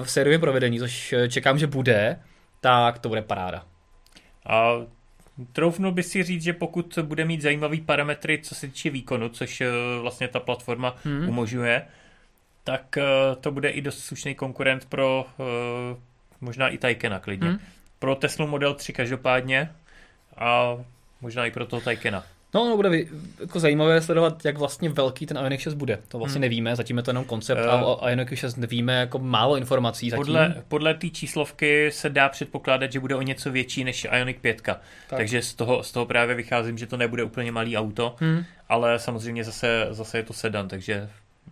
[0.03, 2.19] v sériovém provedení, což čekám, že bude,
[2.61, 3.65] tak to bude paráda.
[4.45, 4.73] A
[5.53, 9.63] troufnu by si říct, že pokud bude mít zajímavý parametry, co se týče výkonu, což
[10.01, 11.29] vlastně ta platforma hmm.
[11.29, 11.85] umožňuje,
[12.63, 12.97] tak
[13.41, 15.25] to bude i dost slušný konkurent pro
[16.41, 17.49] možná i Taycana klidně.
[17.49, 17.59] Hmm.
[17.99, 19.71] Pro Tesla Model 3 každopádně
[20.37, 20.77] a
[21.21, 22.23] možná i pro toho Taycana.
[22.53, 23.03] No, no bude
[23.39, 25.99] jako zajímavé sledovat, jak vlastně velký ten Ioniq 6 bude.
[26.07, 26.41] To vlastně hmm.
[26.41, 30.09] nevíme, zatím je to jenom koncept uh, a o Ioniq 6 nevíme jako málo informací
[30.09, 30.25] zatím.
[30.25, 34.61] Podle, podle té číslovky se dá předpokládat, že bude o něco větší než Ioniq 5.
[34.61, 34.79] Tak.
[35.09, 38.43] Takže z toho, z toho právě vycházím, že to nebude úplně malý auto, hmm.
[38.69, 41.09] ale samozřejmě zase, zase je to sedan, takže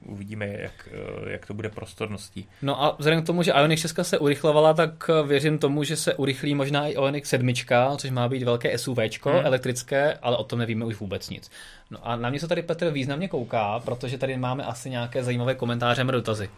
[0.07, 2.47] uvidíme, jak, eh, jak to bude prostorností.
[2.61, 5.95] No a vzhledem k tomu, že Ioniq 6 se urychlovala, tak eh, věřím tomu, že
[5.95, 7.53] se urychlí možná i Ioniq 7,
[7.97, 9.35] což má být velké SUV hmm.
[9.43, 11.51] elektrické, ale o tom nevíme už vůbec nic.
[11.91, 15.55] No a na mě se tady Petr významně kouká, protože tady máme asi nějaké zajímavé
[15.55, 16.49] komentáře a dotazy.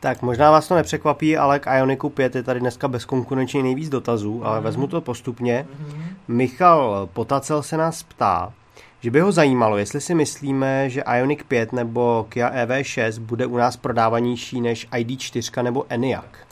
[0.00, 4.46] Tak možná vás to nepřekvapí, ale k Ioniku 5 je tady dneska bezkonkurenčně nejvíc dotazů,
[4.46, 4.64] ale mm.
[4.64, 5.66] vezmu to postupně.
[5.78, 6.04] Mm.
[6.28, 8.52] Michal Potacel se nás ptá,
[9.00, 13.56] že by ho zajímalo, jestli si myslíme, že Ioniq 5 nebo Kia EV6 bude u
[13.56, 16.48] nás prodávanější než ID4 nebo Enyaq.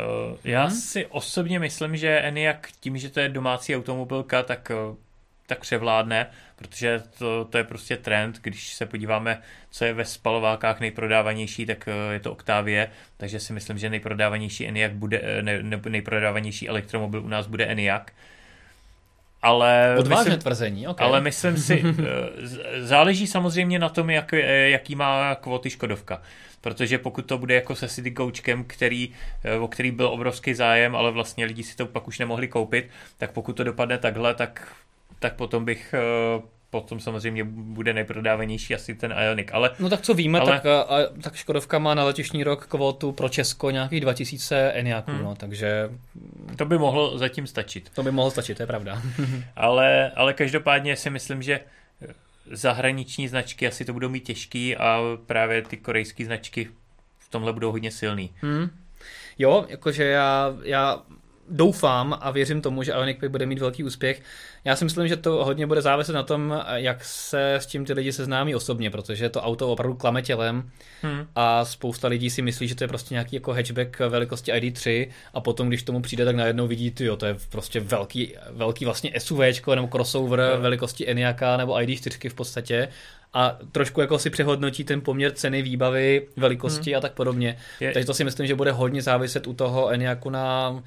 [0.00, 0.76] Uh, já hmm.
[0.76, 4.96] si osobně myslím, že Enyaq tím, že to je domácí automobilka, tak, eh,
[5.46, 8.38] tak převládne, protože to, to je prostě trend.
[8.42, 13.52] Když se podíváme, co je ve spalovákách nejprodávanější, tak eh, je to Octavie, takže si
[13.52, 18.12] myslím, že nejprodávanější Enyaq bude, ne, ne, nejprodávanější elektromobil u nás bude Enyaq.
[19.42, 21.06] Ale Odvážné myslím, tvrzení, okay.
[21.06, 26.22] Ale myslím si, eh, záleží samozřejmě na tom, jak, eh, jaký má kvóty Škodovka.
[26.60, 29.12] Protože pokud to bude jako se City Coachkem, který,
[29.44, 32.90] eh, o který byl obrovský zájem, ale vlastně lidi si to pak už nemohli koupit,
[33.18, 34.72] tak pokud to dopadne takhle, tak,
[35.18, 35.94] tak potom bych
[36.72, 39.54] potom samozřejmě bude nejprodávanější asi ten Ioniq.
[39.54, 40.50] Ale, no tak co víme, ale...
[40.50, 40.86] tak, a,
[41.22, 45.22] tak Škodovka má na letošní rok kvotu pro Česko nějakých 2000 Eniaků, hmm.
[45.22, 45.90] no, takže...
[46.56, 47.90] To by mohlo zatím stačit.
[47.94, 49.02] To by mohlo stačit, to je pravda.
[49.56, 51.60] ale, ale každopádně si myslím, že
[52.50, 56.68] zahraniční značky asi to budou mít těžký a právě ty korejské značky
[57.18, 58.30] v tomhle budou hodně silný.
[58.40, 58.70] Hmm.
[59.38, 61.02] Jo, jakože já, já
[61.48, 64.22] doufám a věřím tomu, že Ioniq 5 bude mít velký úspěch.
[64.64, 67.92] Já si myslím, že to hodně bude záviset na tom, jak se s tím ty
[67.92, 70.70] lidi seznámí osobně, protože to auto opravdu klame tělem
[71.02, 71.26] hmm.
[71.36, 75.40] a spousta lidí si myslí, že to je prostě nějaký jako hatchback velikosti ID3 a
[75.40, 79.12] potom, když tomu přijde, tak najednou vidí, ty jo, to je prostě velký, velký vlastně
[79.18, 79.40] SUV
[79.74, 80.62] nebo crossover hmm.
[80.62, 82.88] velikosti Enyaka nebo ID4 v podstatě
[83.34, 86.98] a trošku jako si přehodnotí ten poměr ceny, výbavy, velikosti hmm.
[86.98, 87.56] a tak podobně.
[87.80, 87.92] Je.
[87.92, 90.82] Takže to si myslím, že bude hodně záviset u toho Enyaku na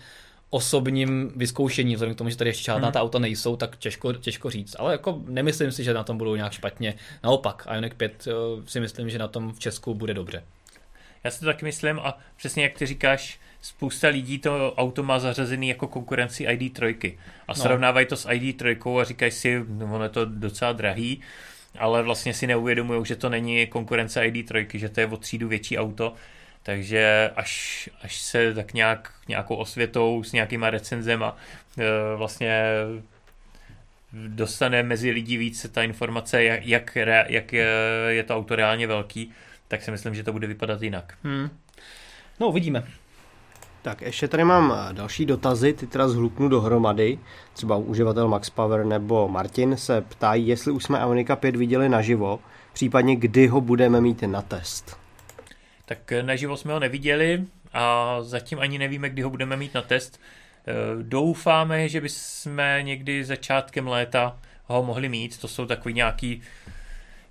[0.55, 2.93] osobním vyzkoušení, vzhledem k tomu, že tady ještě žádná hmm.
[2.93, 4.75] ta auta nejsou, tak těžko, těžko říct.
[4.79, 6.93] Ale jako nemyslím si, že na tom budou nějak špatně.
[7.23, 8.31] Naopak, Ioniq 5 eh,
[8.65, 10.43] si myslím, že na tom v Česku bude dobře.
[11.23, 15.19] Já si to taky myslím a přesně jak ty říkáš, spousta lidí to auto má
[15.19, 17.55] zařazený jako konkurenci ID3 a no.
[17.55, 21.21] srovnávají to s ID3 a říkají si, no, ono je to docela drahý,
[21.77, 25.77] ale vlastně si neuvědomují, že to není konkurence ID3, že to je o třídu větší
[25.77, 26.13] auto
[26.65, 31.37] takže až, až se tak nějak nějakou osvětou s nějakýma recenzema
[31.77, 32.63] e, vlastně
[34.13, 36.95] dostane mezi lidi víc ta informace, jak, jak,
[37.27, 37.67] jak je,
[38.07, 39.31] je to auto reálně velký,
[39.67, 41.17] tak si myslím, že to bude vypadat jinak.
[41.23, 41.49] Hmm.
[42.39, 42.83] No, uvidíme.
[43.81, 47.19] Tak ještě tady mám další dotazy, ty teda zhluknu dohromady.
[47.53, 52.39] Třeba uživatel Max Power nebo Martin se ptají, jestli už jsme Ionika 5 viděli naživo,
[52.73, 55.04] případně kdy ho budeme mít na test.
[55.85, 59.81] Tak eh, naživo jsme ho neviděli a zatím ani nevíme, kdy ho budeme mít na
[59.81, 60.21] test.
[60.67, 60.73] Eh,
[61.03, 65.37] doufáme, že bychom někdy začátkem léta ho mohli mít.
[65.37, 66.41] To jsou takový nějaký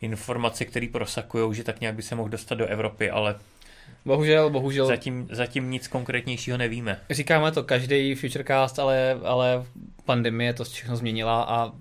[0.00, 3.34] informace, které prosakují, že tak nějak by se mohl dostat do Evropy, ale
[4.04, 4.86] Bohužel, bohužel.
[4.86, 7.00] Zatím, zatím nic konkrétnějšího nevíme.
[7.10, 9.64] Říkáme to každý Futurecast, ale, ale
[10.04, 11.72] pandemie to všechno změnila a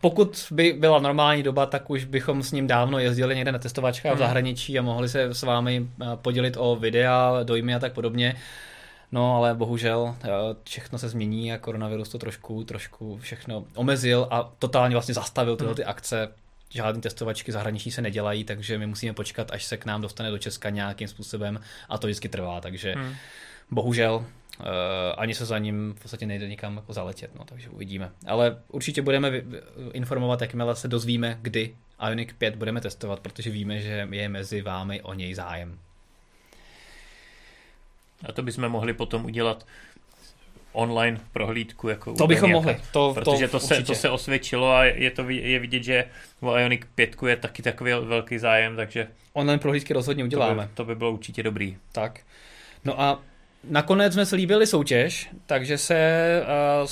[0.00, 4.12] pokud by byla normální doba, tak už bychom s ním dávno jezdili někde na testovačkách
[4.12, 4.16] hmm.
[4.16, 8.36] v zahraničí a mohli se s vámi eh, podělit o videa, dojmy a tak podobně.
[9.12, 10.28] No, ale bohužel eh,
[10.64, 15.70] všechno se změní a koronavirus to trošku, trošku všechno omezil a totálně vlastně zastavil tyhle
[15.70, 15.76] hmm.
[15.76, 16.28] ty akce.
[16.70, 20.38] Žádné testovačky zahraniční se nedělají, takže my musíme počkat, až se k nám dostane do
[20.38, 23.14] Česka nějakým způsobem a to vždycky trvá, takže hmm.
[23.70, 24.26] bohužel
[25.16, 28.10] ani se za ním v podstatě nejde nikam jako zaletět, no, takže uvidíme.
[28.26, 29.42] Ale určitě budeme
[29.92, 31.74] informovat, jakmile se dozvíme, kdy
[32.08, 35.78] Ionic 5 budeme testovat, protože víme, že je mezi vámi o něj zájem.
[38.28, 39.66] A to bychom mohli potom udělat
[40.72, 41.88] online prohlídku.
[41.88, 42.82] Jako to bychom nějaká, mohli.
[42.92, 46.04] To, protože to, to, se, to se osvědčilo a je to je vidět, že
[46.40, 49.08] o Ionic 5 je taky takový velký zájem, takže...
[49.32, 50.62] Online prohlídky rozhodně uděláme.
[50.62, 51.76] To by, to by bylo určitě dobrý.
[51.92, 52.20] Tak.
[52.84, 53.22] No a
[53.68, 56.42] nakonec jsme slíbili soutěž, takže se...
[56.82, 56.88] Uh,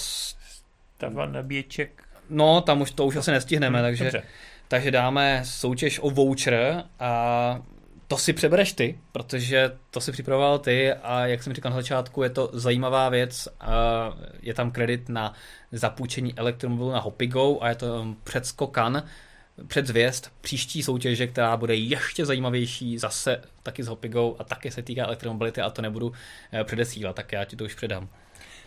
[0.97, 2.03] Stavan nabíječek.
[2.31, 4.23] No, tam už to už asi nestihneme, hmm, takže,
[4.69, 7.63] takže dáme soutěž o voucher a
[8.09, 12.23] to si přebereš ty, protože to si připravoval ty a jak jsem říkal na začátku,
[12.23, 13.49] je to zajímavá věc.
[14.43, 15.35] Je tam kredit na
[15.73, 19.03] zapůjčení elektromobilu na Hopigo a je to předskokan,
[19.67, 25.05] předzvěst příští soutěže, která bude ještě zajímavější, zase taky s Hopigo a taky se týká
[25.05, 26.13] elektromobility a to nebudu
[26.53, 28.09] eh, předesílat, tak já ti to už předám.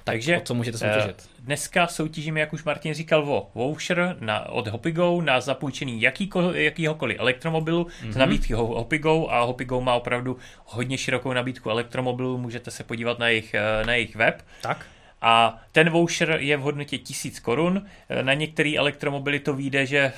[0.03, 1.29] Takže o co můžete soutěžit?
[1.29, 6.41] Eh, dneska soutěžíme, jak už Martin říkal, o voucher na, od Hopigo na zapůjčení jakýko,
[6.51, 8.11] jakýhokoliv elektromobilu mm-hmm.
[8.11, 13.27] z nabídky Hopigo a Hopigo má opravdu hodně širokou nabídku elektromobilů, můžete se podívat na
[13.27, 14.45] jejich, eh, na jejich web.
[14.61, 14.85] Tak.
[15.21, 17.85] A ten voucher je v hodnotě 1000 korun.
[18.09, 20.13] Eh, na některé elektromobily to vyjde, že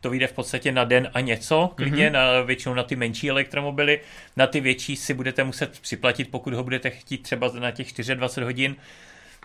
[0.00, 2.12] to vyjde v podstatě na den a něco, klidně, mm-hmm.
[2.12, 4.00] na, většinou na ty menší elektromobily.
[4.36, 8.44] Na ty větší si budete muset připlatit, pokud ho budete chtít třeba na těch 24
[8.44, 8.76] hodin.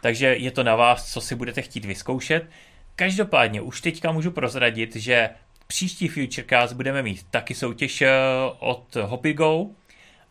[0.02, 2.50] Takže je to na vás, co si budete chtít vyzkoušet.
[2.96, 5.30] Každopádně už teďka můžu prozradit, že
[5.68, 8.12] příští Futurecast budeme mít taky soutěž eh,
[8.60, 9.66] od Hopigo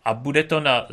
[0.05, 0.87] a bude to na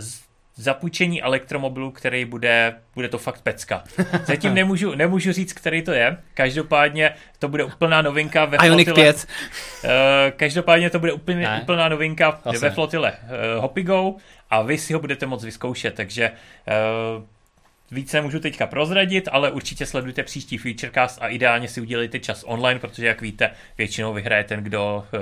[0.60, 3.84] zapůjčení elektromobilu, který bude, bude to fakt pecka.
[4.24, 6.18] Zatím nemůžu, nemůžu říct, který to je.
[6.34, 9.14] Každopádně to bude úplná novinka ve Ionic flotile.
[9.14, 9.28] 5.
[9.84, 9.90] Uh,
[10.36, 11.60] každopádně to bude úplně, ne.
[11.62, 12.60] úplná novinka Asi.
[12.60, 14.16] ve flotile uh, Hopigo
[14.50, 16.32] a vy si ho budete moc vyzkoušet, takže
[17.18, 17.24] uh,
[17.92, 22.80] Víc nemůžu teďka prozradit, ale určitě sledujte příští Futurecast a ideálně si udělejte čas online,
[22.80, 25.20] protože jak víte, většinou vyhraje ten, kdo uh,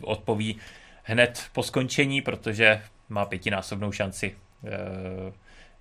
[0.00, 0.56] odpoví
[1.02, 4.49] hned po skončení, protože má pětinásobnou šanci Eh,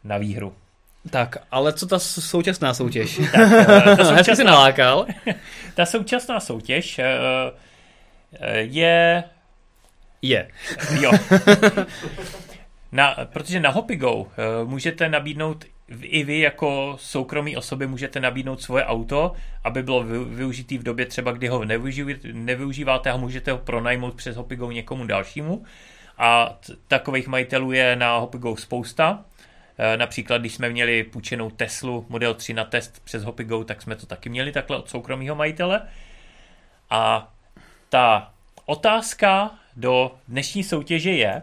[0.03, 0.53] na výhru.
[1.09, 3.21] Tak, ale co ta současná soutěž?
[3.31, 5.05] tak, eh, ta současná, si nalákal.
[5.75, 7.11] ta současná soutěž eh,
[8.57, 9.23] je...
[10.21, 10.47] Je.
[11.01, 11.11] Jo.
[12.91, 14.27] Na, protože na Hopigo
[14.63, 15.65] můžete nabídnout
[16.01, 21.31] i vy jako soukromí osoby můžete nabídnout svoje auto, aby bylo využitý v době třeba,
[21.31, 21.65] kdy ho
[22.33, 25.63] nevyužíváte a můžete ho pronajmout přes Hopigo někomu dalšímu
[26.19, 29.25] a takových majitelů je na Hopigo spousta.
[29.77, 33.95] E, například, když jsme měli půjčenou Teslu Model 3 na test přes Hopigo, tak jsme
[33.95, 35.81] to taky měli takhle od soukromého majitele.
[36.89, 37.33] A
[37.89, 38.33] ta
[38.65, 41.41] otázka do dnešní soutěže je,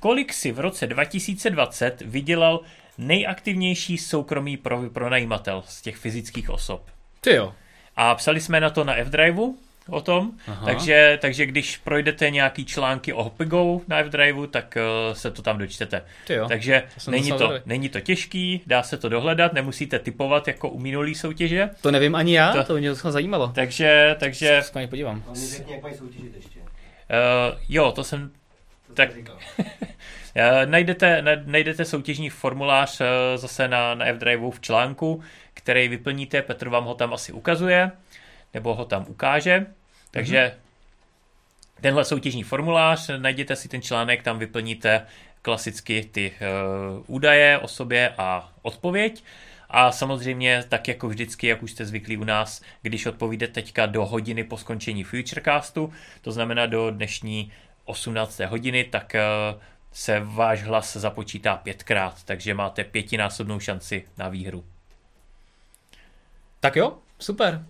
[0.00, 2.60] kolik si v roce 2020 vydělal
[2.98, 4.56] nejaktivnější soukromý
[4.92, 6.86] pronajímatel z těch fyzických osob.
[7.20, 7.54] Ty jo.
[7.96, 9.56] A psali jsme na to na F-Driveu,
[9.88, 10.32] o tom,
[10.64, 14.78] takže, takže když projdete nějaký články o Hopigo na F-Drive, tak
[15.08, 16.02] uh, se to tam dočtete.
[16.28, 20.68] jo, takže to není, to, není to těžký, dá se to dohledat, nemusíte typovat jako
[20.68, 21.70] u minulý soutěže.
[21.80, 23.52] To nevím ani já, to, to mě to zajímalo.
[23.54, 24.62] Takže, takže...
[24.62, 25.24] Se podívám.
[25.30, 26.60] Mě řekni, jak mají soutěžit ještě.
[26.60, 26.66] Uh,
[27.68, 28.30] jo, to jsem...
[28.86, 29.10] To tak,
[30.34, 33.02] eh, najdete, najdete soutěžní formulář
[33.36, 35.22] zase na, na F-Drive v článku,
[35.54, 37.90] který vyplníte, Petr vám ho tam asi ukazuje,
[38.54, 39.66] nebo ho tam ukáže.
[40.10, 41.80] Takže mm-hmm.
[41.80, 45.06] tenhle soutěžní formulář, najděte si ten článek, tam vyplníte
[45.42, 49.24] klasicky ty uh, údaje o sobě a odpověď.
[49.70, 54.06] A samozřejmě, tak jako vždycky, jak už jste zvyklí u nás, když odpovíte teďka do
[54.06, 57.52] hodiny po skončení Futurecastu, to znamená do dnešní
[57.84, 58.40] 18.
[58.40, 59.14] hodiny, tak
[59.54, 59.60] uh,
[59.92, 64.64] se váš hlas započítá pětkrát, takže máte pětinásobnou šanci na výhru.
[66.60, 67.66] Tak jo, super.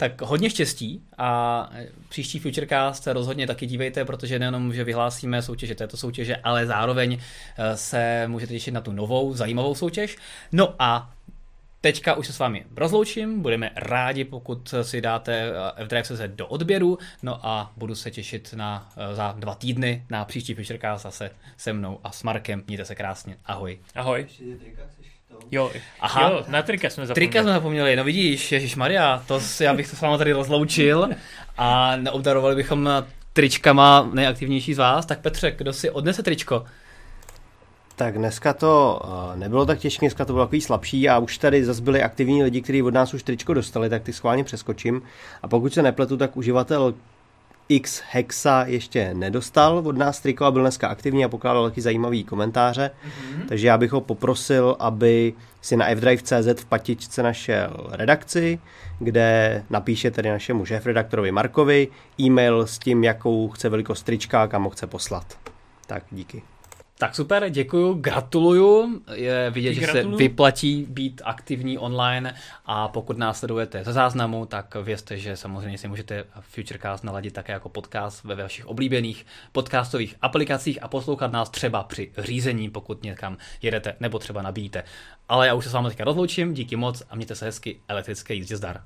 [0.00, 1.70] Tak hodně štěstí a
[2.08, 7.18] příští Futurecast rozhodně taky dívejte, protože nejenom, že vyhlásíme soutěže této soutěže, ale zároveň
[7.58, 10.16] eh, se můžete těšit na tu novou, zajímavou soutěž.
[10.52, 11.12] No a
[11.82, 16.98] Teďka už se s vámi rozloučím, budeme rádi, pokud si dáte eh, F-Drive do odběru,
[17.22, 21.72] no a budu se těšit na, eh, za dva týdny na příští Futurecast zase se
[21.72, 22.64] mnou a s Markem.
[22.66, 23.78] Mějte se krásně, ahoj.
[23.94, 24.26] Ahoj.
[25.50, 25.70] Jo,
[26.00, 26.30] Aha.
[26.30, 27.28] jo, na trika jsme zapomněli.
[27.28, 30.32] Trika jsme zapomněli, no vidíš, Ježíš Maria, to si, já bych to s vámi tady
[30.32, 31.08] rozloučil
[31.58, 32.90] a neobdarovali bychom
[33.32, 35.06] tričkama nejaktivnější z vás.
[35.06, 36.64] Tak Petře, kdo si odnese tričko?
[37.96, 41.64] Tak dneska to eh, nebylo tak těžké, dneska to bylo takový slabší a už tady
[41.64, 45.02] zase byli aktivní lidi, kteří od nás už tričko dostali, tak ty schválně přeskočím.
[45.42, 46.94] A pokud se nepletu, tak uživatel
[47.70, 52.24] X Hexa ještě nedostal od nás triko a byl dneska aktivní a pokládal taky zajímavý
[52.24, 53.48] komentáře, mm-hmm.
[53.48, 58.58] takže já bych ho poprosil, aby si na fdrive.cz v patičce našel redakci,
[58.98, 61.88] kde napíše tedy našemu šéf-redaktorovi Markovi
[62.20, 65.38] e-mail s tím, jakou chce velikost trička a kam ho chce poslat.
[65.86, 66.42] Tak díky.
[67.00, 69.02] Tak super, děkuju, gratuluju.
[69.14, 72.34] Je vidět, že se vyplatí být aktivní online
[72.66, 77.52] a pokud nás sledujete ze záznamu, tak vězte, že samozřejmě si můžete Futurecast naladit také
[77.52, 83.36] jako podcast ve vašich oblíbených podcastových aplikacích a poslouchat nás třeba při řízení, pokud někam
[83.62, 84.82] jedete nebo třeba nabíjíte.
[85.28, 88.34] Ale já už se s vámi teďka rozloučím, díky moc a mějte se hezky, elektrické
[88.34, 88.80] jízdě zdar.